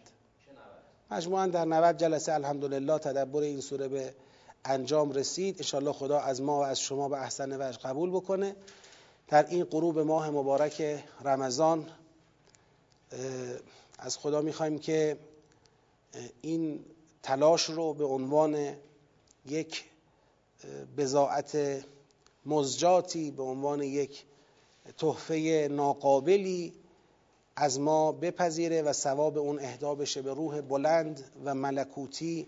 [1.11, 4.15] مجموعا در 90 جلسه الحمدلله تدبر این سوره به
[4.65, 5.57] انجام رسید.
[5.57, 8.57] انشاءالله خدا از ما و از شما به احسن وجه قبول بکنه.
[9.29, 11.87] در این غروب ماه مبارک رمضان
[13.99, 15.19] از خدا می‌خوایم که
[16.43, 16.85] این
[17.23, 18.77] تلاش رو به عنوان
[19.47, 19.85] یک
[20.97, 21.59] بزاعت
[22.47, 24.25] مزجاتی به عنوان یک
[24.99, 26.75] تحفه ناقابلی
[27.57, 32.47] از ما بپذیره و ثواب اون اهدا بشه به روح بلند و ملکوتی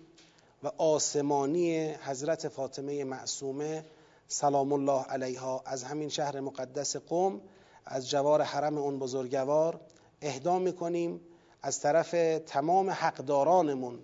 [0.62, 3.84] و آسمانی حضرت فاطمه معصومه
[4.28, 5.62] سلام الله علیها.
[5.66, 7.40] از همین شهر مقدس قوم
[7.86, 9.80] از جوار حرم اون بزرگوار
[10.22, 11.20] اهدا می‌کنیم.
[11.62, 12.10] از طرف
[12.46, 13.98] تمام حقدارانمون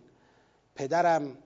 [0.75, 1.37] پدرم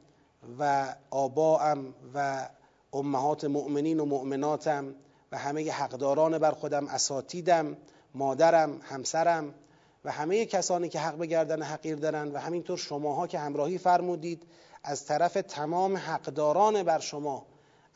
[0.59, 2.49] و آباام و
[2.93, 4.95] امهات مؤمنین و مؤمناتم
[5.33, 7.77] و همه حقداران بر خودم اساتیدم
[8.15, 9.55] مادرم همسرم
[10.05, 14.43] و همه کسانی که حق به حقیر دارند و همینطور شماها که همراهی فرمودید
[14.85, 17.47] از طرف تمام حقداران بر شما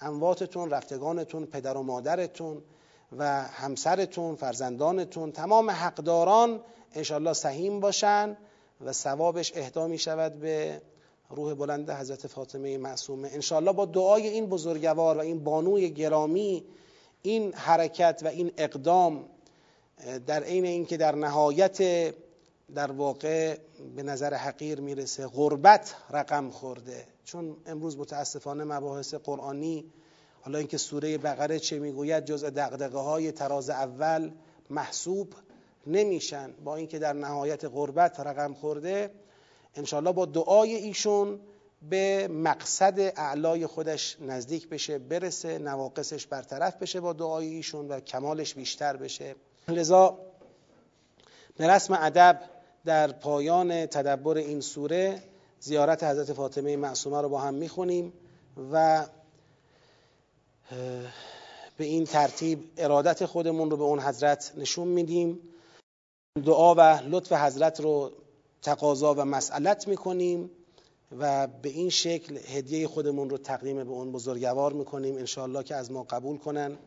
[0.00, 2.62] امواتتون رفتگانتون پدر و مادرتون
[3.18, 6.60] و همسرتون فرزندانتون تمام حقداران
[6.94, 8.36] انشالله سهیم باشن
[8.80, 10.82] و ثوابش اهدا می شود به
[11.30, 13.28] روح بلند حضرت فاطمه معصومه.
[13.32, 16.64] انشالله با دعای این بزرگوار و این بانوی گرامی
[17.22, 19.24] این حرکت و این اقدام
[20.26, 22.14] در عین اینکه در نهایت
[22.74, 23.56] در واقع
[23.96, 27.04] به نظر حقیر می‌رسه غربت رقم خورده.
[27.24, 29.84] چون امروز متاسفانه مباحث قرآنی
[30.40, 34.30] حالا اینکه سوره بقره چه می‌گوید جزء دقدقه های تراز اول
[34.70, 35.34] محسوب
[35.86, 36.52] نمیشن.
[36.64, 39.10] با اینکه در نهایت غربت رقم خورده
[39.78, 41.40] انشالله با دعای ایشون
[41.82, 48.54] به مقصد اعلای خودش نزدیک بشه برسه نواقصش برطرف بشه با دعای ایشون و کمالش
[48.54, 49.34] بیشتر بشه.
[49.68, 50.18] لذا
[51.56, 52.40] به رسم ادب
[52.84, 55.22] در پایان تدبر این سوره
[55.60, 58.12] زیارت حضرت فاطمه معصومه رو با هم می‌خونیم
[58.72, 59.06] و
[61.76, 65.40] به این ترتیب ارادت خودمون رو به اون حضرت نشون میدیم.
[66.46, 68.12] دعا و لطف حضرت رو
[68.68, 70.50] تقاضا و مسئلت می‌کنیم
[71.18, 75.16] و به این شکل هدیه خودمون رو تقدیم به اون بزرگوار می‌کنیم.
[75.16, 76.78] انشاءالله که از ما قبول کنن.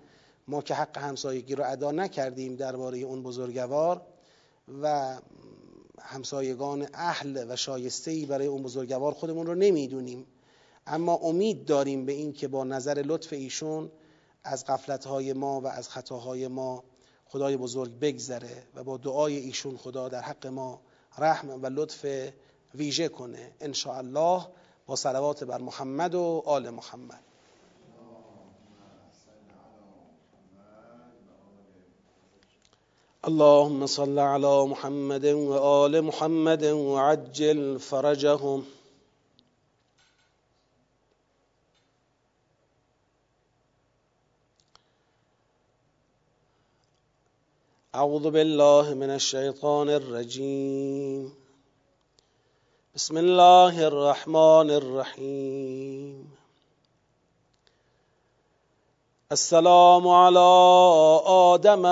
[0.48, 4.02] ما که حق همسایگی رو ادا نکردیم درباره اون بزرگوار
[4.82, 5.18] و
[6.02, 10.26] همسایگان اهل و شایسته برای اون بزرگوار خودمون رو نمی‌دونیم.
[10.88, 13.92] اما امید داریم به این که با نظر لطف ایشون
[14.44, 16.84] از قفلتهای ما و از خطاهای ما
[17.26, 20.82] خدای بزرگ بگذره و با دعای ایشون خدا در حق ما
[21.18, 22.06] رحم و لطف
[22.76, 24.48] ویژه کنه ان الله
[24.88, 27.20] با صلوات بر محمد و آل محمد.
[33.24, 38.64] اللهم صل على محمد وآل محمد وعجل فرجهم.
[47.96, 51.34] أعوذ بالله من الشيطان الرجيم.
[52.96, 56.32] بسم الله الرحمن الرحيم.
[59.32, 60.52] السلام على
[61.28, 61.84] آدم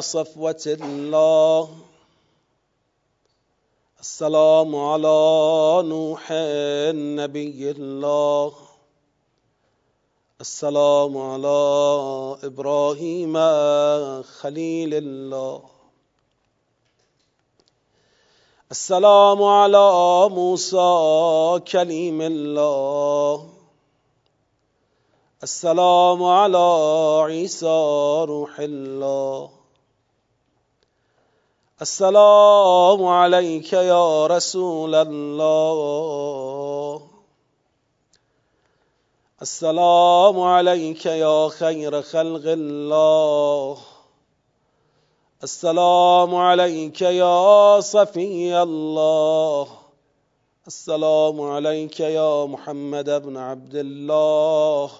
[0.00, 1.68] صفوة الله.
[4.00, 5.18] السلام على
[5.88, 6.32] نوح
[6.94, 8.65] نبي الله.
[10.40, 11.58] السلام على
[12.44, 13.34] إبراهيم
[14.22, 15.60] خليل الله.
[18.70, 20.92] السلام على موسى
[21.72, 23.48] كليم الله.
[25.42, 26.68] السلام على
[27.24, 27.78] عيسى
[28.28, 29.50] روح الله.
[31.80, 36.55] السلام عليك يا رسول الله.
[39.42, 43.78] السلام عليك يا خير خلق الله
[45.42, 49.68] السلام عليك يا صفي الله
[50.66, 54.90] السلام عليك يا محمد بن عبد الله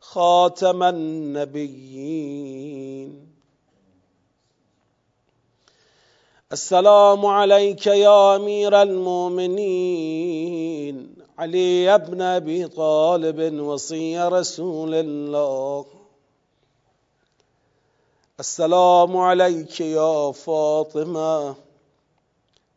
[0.00, 2.12] خاتم النبيين
[6.52, 10.32] السلام عليك يا امير المؤمنين
[11.42, 15.84] علي بن أبي طالب وصي رسول الله.
[18.40, 21.54] السلام عليك يا فاطمة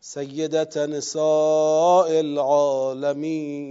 [0.01, 3.66] سيدة نساء العالمين.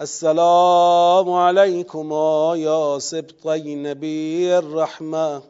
[0.00, 5.42] السلام عليكما يا سبطي نبي الرحمة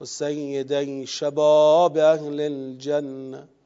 [0.00, 3.59] وسيدي شباب أهل الجنة.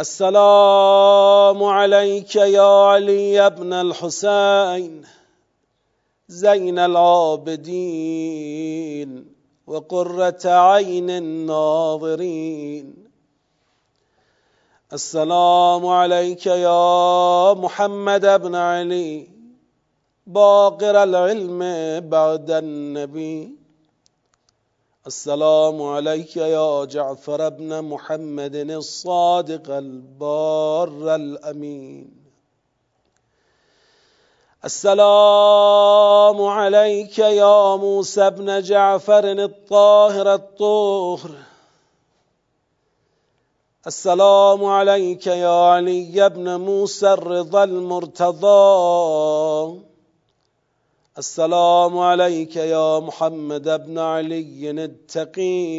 [0.00, 5.04] السلام عليك يا علي بن الحسين
[6.28, 8.04] زين العابدين
[9.66, 12.94] وقرة عين الناظرين.
[14.92, 19.28] السلام عليك يا محمد بن علي
[20.26, 21.60] باقر العلم
[22.08, 23.63] بعد النبي.
[25.06, 32.10] السلام عليك يا جعفر بن محمد الصادق البار الأمين.
[34.64, 41.30] السلام عليك يا موسى بن جعفر الطاهر الطهر.
[43.86, 48.54] السلام عليك يا علي بن موسى الرضا المرتضى.
[51.18, 55.76] السلام عليك يا محمد بن علي التقي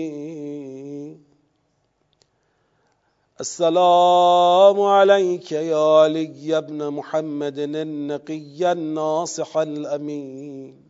[3.39, 10.81] السلام عليك يا علي بن محمد النقي الناصح الأمين.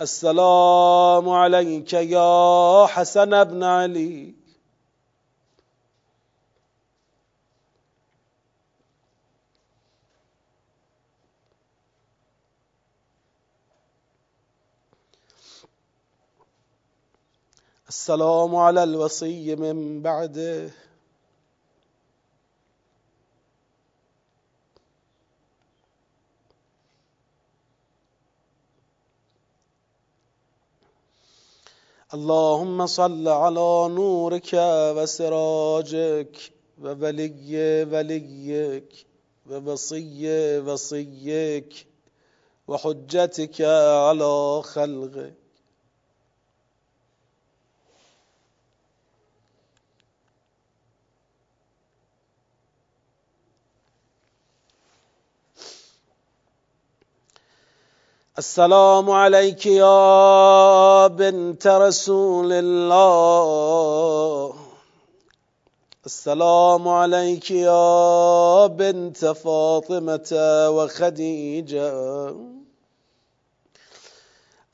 [0.00, 4.34] السلام عليك يا حسن بن علي.
[17.96, 20.70] السلام على الوصي من بعده.
[32.14, 34.50] اللهم صل على نورك
[34.96, 36.36] وسراجك
[36.82, 39.06] وولي وليك
[39.50, 41.86] ووصي وصيك
[42.68, 43.60] وحجتك
[44.06, 45.45] على خلقك.
[58.38, 63.64] السلام عليك يا بنت رسول الله.
[66.06, 70.36] السلام عليك يا بنت فاطمة
[70.68, 72.34] وخديجة.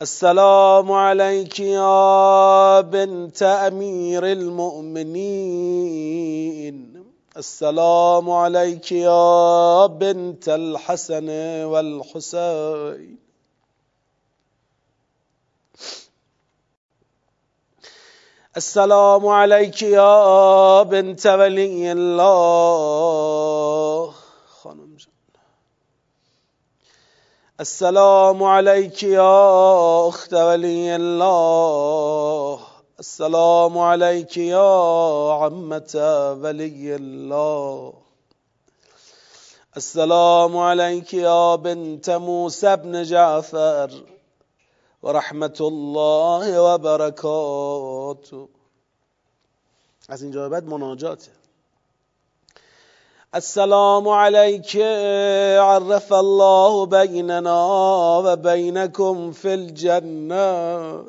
[0.02, 5.62] السلام عليك يا بنت أمير المؤمنين.
[7.36, 11.28] السلام عليك يا بنت الحسن
[11.64, 13.21] والحسين.
[18.57, 22.53] السلام عليك يا بنت ولي الله.
[24.62, 24.96] خانم
[27.61, 32.61] السلام عليك يا أخت ولي الله.
[33.00, 35.94] السلام عليك يا عمة
[36.42, 37.92] ولي الله.
[39.76, 43.90] السلام عليك يا بنت موسى بن جعفر.
[45.03, 48.48] و رحمت الله و برکاته
[50.09, 51.30] از اینجا بعد مناجاته
[53.34, 54.76] السلام عليك
[55.57, 57.66] عرف الله بيننا
[58.18, 61.05] و بينكم في الجنة.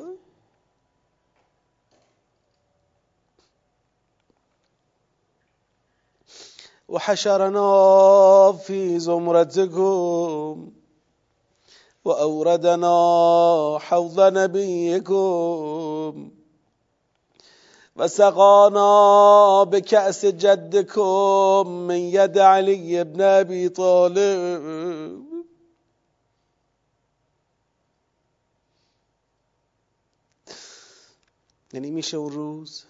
[6.88, 10.70] وحشرنا في زمرتكم
[12.04, 16.30] وأوردنا حوض نبيكم
[17.96, 25.34] وسقانا بكأس جدكم من يد علي بن أبي طالب.
[31.74, 32.84] یعنی میشه اون روز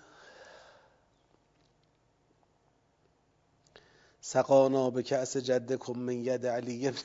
[4.21, 6.99] سقانا به کأس جدکم من ید علی بن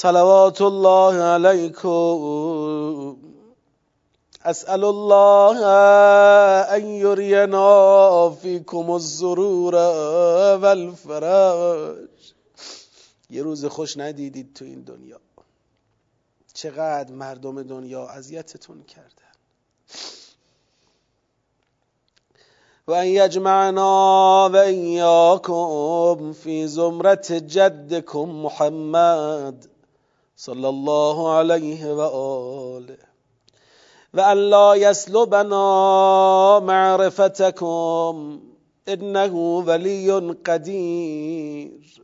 [0.00, 3.16] صلوات الله عليكم
[4.42, 5.56] اسأل الله
[6.76, 9.74] ان يرينا فيكم الزرور
[10.62, 12.08] والفرج
[13.30, 15.20] یه روز خوش ندیدید تو این دنیا.
[16.54, 19.34] چقدر مردم دنیا اذیتتون کردن.
[22.86, 29.79] و ان یجمعنا و ایاکم فی زمرت جدکم محمد.
[30.40, 32.96] صلى الله عليه وآله.
[34.14, 38.40] وأن لا يسلبنا معرفتكم
[38.88, 42.02] إنه ولي قدير.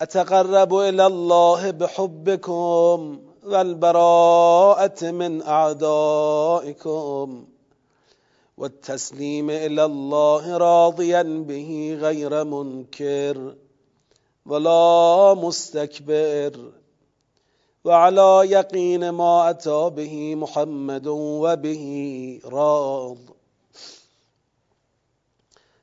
[0.00, 7.46] أتقرب إلى الله بحبكم والبراءة من أعدائكم.
[8.58, 13.54] والتسليم إلى الله راضيا به غير منكر.
[14.48, 16.72] ولا مستكبر.
[17.84, 21.84] وعلى يقين ما أتى به محمد وبه
[22.44, 23.16] راض.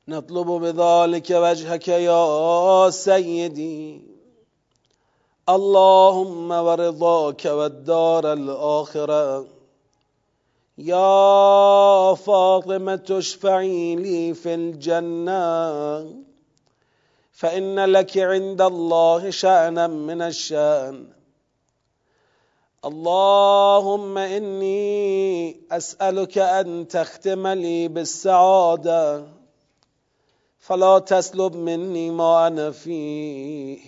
[0.08, 4.02] نطلب بذلك وجهك يا سيدي.
[5.50, 9.46] اللهم ورضاك والدار الآخرة.
[10.78, 16.25] يا فاطمة اشفعي لي في الجنة.
[17.36, 21.08] فإن لك عند الله شأنا من الشأن.
[22.86, 29.28] اللهم إني أسألك أن تختم لي بالسعادة.
[30.60, 33.80] فلا تسلب مني ما أنا فيه.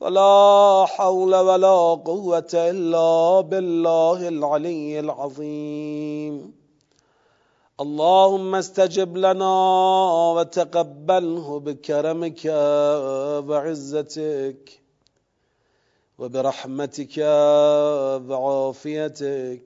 [0.00, 6.57] ولا حول ولا قوة إلا بالله العلي العظيم.
[7.80, 9.54] اللهم استجب لنا
[10.36, 12.46] وتقبله بكرمك
[13.48, 14.80] وعزتك
[16.18, 17.18] وبرحمتك
[18.28, 19.62] وعافيتك.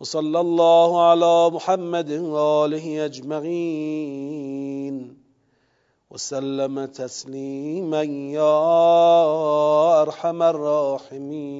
[0.00, 4.94] وصلى الله على محمد وآله أجمعين.
[6.10, 11.52] وسلم تسليما يا أرحم الراحمين.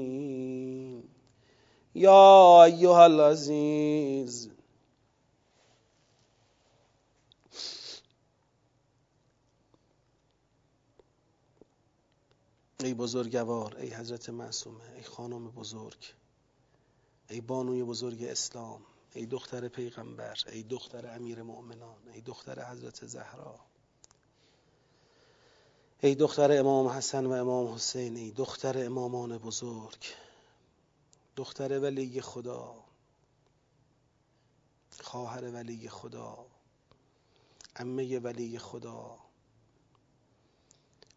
[1.95, 4.52] يا أيها العزيز
[12.85, 16.15] ای بزرگوار ای حضرت معصومه ای خانم بزرگ
[17.31, 18.81] ای بانوی بزرگ اسلام
[19.15, 23.61] ای دختر پیغمبر ای دختر امیر مؤمنان ای دختر حضرت زهرا
[26.03, 30.05] ای دختر امام حسن و امام حسین ای دختر امامان بزرگ
[31.37, 32.75] دختر ولی خدا
[35.01, 36.47] خواهر ولی خدا
[37.77, 39.19] امه ولی خدا.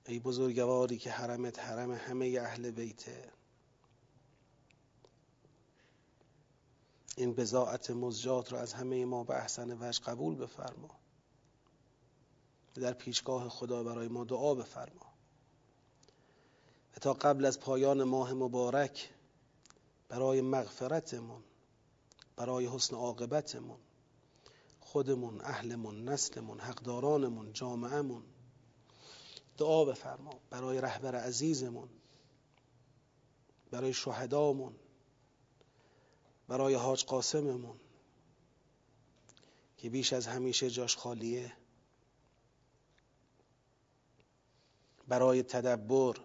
[0.08, 3.32] ای بزرگواری که حرمت حرم همه اهل بیته.
[7.18, 10.90] این بزاعت مزجات رو از همه ما به احسن وجه قبول بفرما.
[12.76, 15.14] در پیشگاه خدا برای ما دعا بفرما.
[16.96, 19.10] و تا قبل از پایان ماه مبارک
[20.10, 21.44] برای مغفرتمون
[22.36, 23.80] برای حسن عاقبتمون
[24.80, 28.24] خودمون اهلمون نسلمون حقدارانمون جامعهمون
[29.58, 30.40] دعا بفرما.
[30.50, 31.90] برای رهبر عزیزمون
[33.72, 34.76] برای شهدامون
[36.48, 37.80] برای حاج قاسممون
[39.78, 41.54] که بیش از همیشه جاش خالیه.
[45.08, 46.20] برای تدبر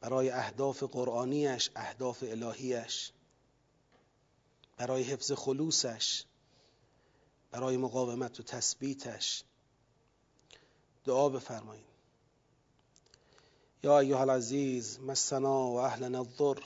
[0.00, 3.12] برای اهداف قرآنیش اهداف الهیش
[4.76, 6.24] برای حفظ خلوصش
[7.50, 9.44] برای مقاومت و تثبیتش.
[11.04, 11.89] دعا بفرمایید.
[13.82, 16.62] یا ایها العزیز مسنا اهلنا الضر.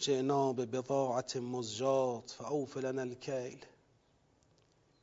[0.00, 3.64] جئنا ببضاعة مزجات فأوف لنا الكيل.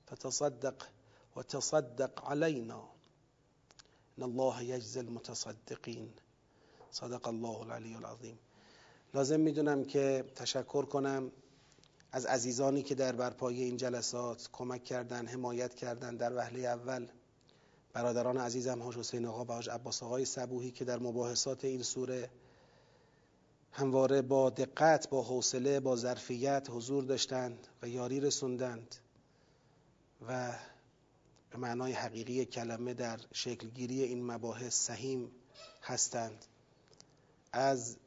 [0.07, 0.87] فتصدق
[1.35, 2.91] وتصدق علينا.
[4.17, 6.09] ان الله یجزی المتصدقین
[6.91, 8.39] صدق الله العلی العظیم
[9.13, 11.31] لازم می‌دونم که تشکر کنم
[12.11, 17.07] از عزیزانی که در برپایی این جلسات کمک کردن حمایت کردن در وهله اول.
[17.93, 22.29] برادران عزیزم حاج حسین آقا و حاج عباس آقای صبوهی که در مباحثات این سوره
[23.71, 28.95] همواره با دقت با حوصله با ظرفیت حضور داشتند و یاری رسوندند
[30.27, 30.51] و
[31.49, 35.31] به معنای حقیقی کلمه در شکلگیری این مباحث سهیم
[35.81, 36.45] هستند.
[37.53, 37.97] از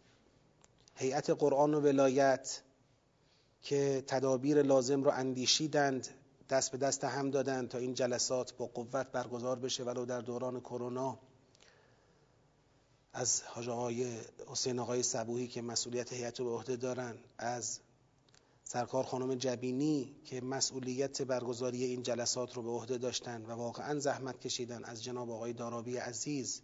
[0.95, 2.63] هیئت قرآن و ولایت
[3.63, 6.09] که تدابیر لازم رو اندیشیدند
[6.51, 10.61] دست به دست هم دادند تا این جلسات با قوت برگزار بشه ولو در دوران
[10.61, 11.19] کرونا.
[13.13, 17.81] از حاج آقای حسین آقای صبوهی که مسئولیت هیئت به عهده دارن از
[18.65, 24.41] سرکار خانم جبینی که مسئولیت برگزاری این جلسات رو به عهده داشتن و واقعا زحمت
[24.41, 26.63] کشیدن از جناب آقای دارابی عزیز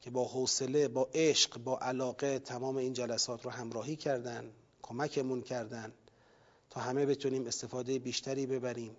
[0.00, 4.50] که با حوصله با عشق با علاقه تمام این جلسات رو همراهی کردن
[4.82, 5.92] کمکمون کردن.
[6.70, 8.96] تا همه بتونیم استفاده بیشتری ببریم.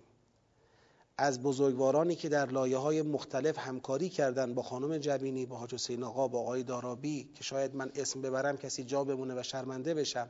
[1.18, 6.02] از بزرگوارانی که در لایه های مختلف همکاری کردن با خانم جبینی با حاج حسین
[6.02, 10.28] آقا با آقای دارابی که شاید من اسم ببرم کسی جا بمونه و شرمنده بشم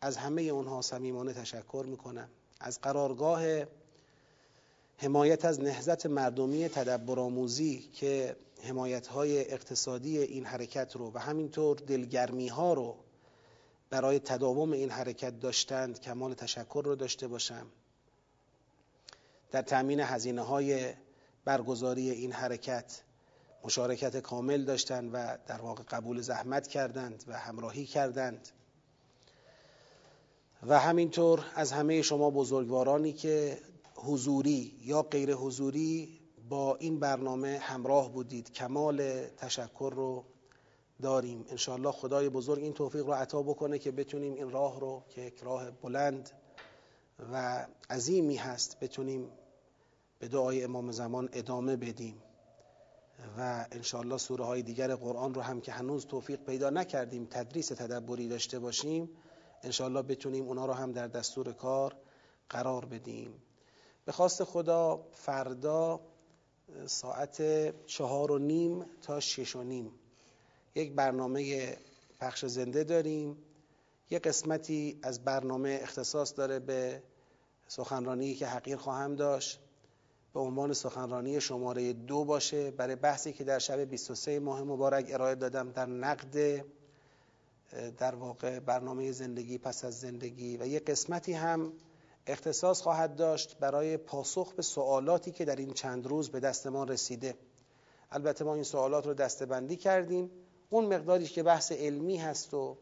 [0.00, 2.28] از همه اونها صمیمانه تشکر می‌کنم.
[2.60, 3.42] از قرارگاه
[4.96, 11.76] حمایت از نهزت مردمی تدبر آموزی که حمایت های اقتصادی این حرکت رو و همینطور
[11.76, 12.96] دلگرمی ها رو
[13.90, 17.66] برای تداوم این حرکت داشتند کمال تشکر رو داشته باشم.
[19.50, 20.94] در تأمین هزینه های
[21.44, 23.02] برگزاری این حرکت
[23.64, 28.48] مشارکت کامل داشتند و در واقع قبول زحمت کردند و همراهی کردند.
[30.66, 33.58] و همینطور از همه شما بزرگوارانی که
[33.94, 40.24] حضوری یا غیر حضوری با این برنامه همراه بودید کمال تشکر رو
[41.02, 41.44] داریم.
[41.48, 45.38] انشاءالله خدای بزرگ این توفیق رو عطا بکنه که بتونیم این راه رو که یک
[45.42, 46.30] راه بلند
[47.32, 49.30] و عظیمی هست بتونیم
[50.18, 52.22] به دعای امام زمان ادامه بدیم.
[53.38, 58.28] و انشاءالله سوره های دیگر قرآن رو هم که هنوز توفیق پیدا نکردیم تدریس تدبری
[58.28, 59.10] داشته باشیم
[59.62, 61.96] انشاءالله بتونیم اونا رو هم در دستور کار
[62.48, 63.42] قرار بدیم.
[64.04, 66.00] به خواست خدا فردا
[66.86, 67.42] ساعت
[67.86, 69.92] چهار و نیم تا شش و نیم.
[70.78, 71.76] یک برنامه
[72.20, 73.36] پخش زنده داریم.
[74.10, 77.02] یک قسمتی از برنامه اختصاص داره به
[77.68, 79.60] سخنرانی که حقیر خواهم داشت.
[80.34, 82.70] به عنوان سخنرانی شماره دو باشه.
[82.70, 86.64] برای بحثی که در شب 23 ماه مبارک ارائه دادم در نقد
[87.98, 90.56] در واقع برنامه زندگی پس از زندگی.
[90.56, 91.72] و یک قسمتی هم
[92.26, 96.84] اختصاص خواهد داشت برای پاسخ به سوالاتی که در این چند روز به دست ما
[96.84, 97.34] رسیده.
[98.10, 100.30] البته ما این سوالات رو دستبندی کردیم.
[100.70, 102.76] اون مقداری که بحث علمی هست و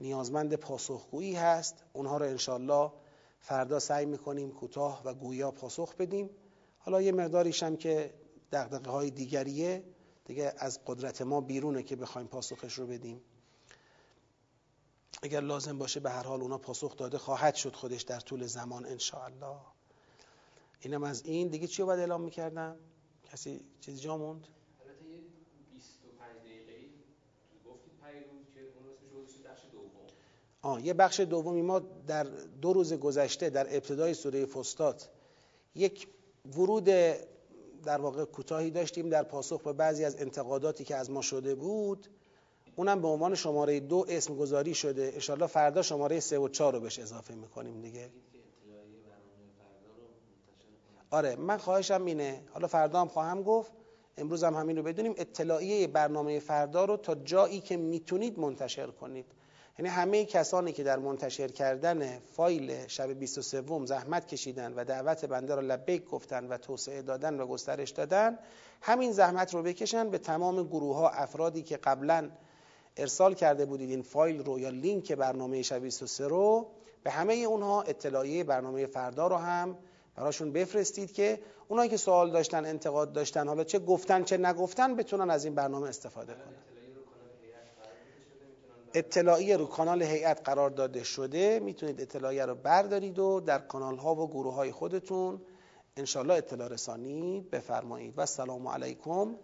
[0.00, 2.92] نیازمند پاسخگویی هست اونها رو انشالله
[3.40, 6.30] فردا سعی می‌کنیم کوتاه و گویا پاسخ بدیم
[6.78, 8.14] حالا یه مقداریش هم که
[8.52, 9.84] دقدقه های دیگریه
[10.24, 13.20] دیگه از قدرت ما بیرونه که بخوایم پاسخش رو بدیم
[15.22, 18.86] اگر لازم باشه به هر حال اونا پاسخ داده خواهد شد خودش در طول زمان
[18.86, 19.56] انشاءالله
[20.80, 22.76] اینم از این دیگه چی رو باید اعلام می‌کردم؟
[23.32, 24.48] کسی چیزی جا موند؟
[24.80, 25.20] البته یه
[25.72, 26.88] 25 دقیقه
[27.66, 30.06] گفتید پیروز که اون اسمش بخش دوم
[30.68, 32.26] آه یه بخش دومی ما در
[32.62, 35.08] دو روز گذشته در ابتدای سوره فستات
[35.74, 36.08] یک
[36.56, 36.84] ورود
[37.84, 42.06] در واقع کوتاهی داشتیم در پاسخ به بعضی از انتقاداتی که از ما شده بود.
[42.76, 45.10] اونم به عنوان شماره دو اسم گذاری شده.
[45.14, 48.10] انشالله فردا شماره سه و چهار رو بهش اضافه می‌کنیم دیگه.
[51.10, 52.42] آره من خواهشم اینه.
[52.52, 53.72] حالا فردا هم خواهم گفت.
[54.16, 55.14] امروز هم همین رو بدونیم.
[55.16, 59.37] اطلاعیه برنامه فردا رو تا جایی که می‌تونید منتشر کنید.
[59.78, 65.54] یعنی همه کسانی که در منتشر کردن فایل شب 23 زحمت کشیدن و دعوت بنده
[65.54, 68.38] را لبیک گفتن و توسعه دادن و گسترش دادن
[68.82, 72.30] همین زحمت رو بکشن به تمام گروه ها افرادی که قبلا
[72.96, 76.66] ارسال کرده بودید این فایل رو یا لینک برنامه شب 23 رو
[77.02, 79.78] به همه اونها اطلاعیه برنامه فردا رو هم
[80.16, 85.30] براشون بفرستید که اونایی که سوال داشتن انتقاد داشتن حالا چه گفتن چه نگفتن بتونن
[85.30, 86.67] از این برنامه استفاده کنن.
[88.98, 94.14] اطلاعیه رو کانال هیئت قرار داده شده می‌تونید اطلاعیه رو بردارید و در کانال ها
[94.14, 95.40] و گروه های خودتون
[95.96, 98.18] انشالله اطلاع رسانی بفرمایید.
[98.18, 99.34] و السلام علیکم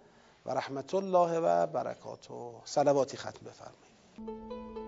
[0.47, 2.35] و رحمت الله و برکاته.
[2.65, 4.84] صلواتی ختم بفرمایید.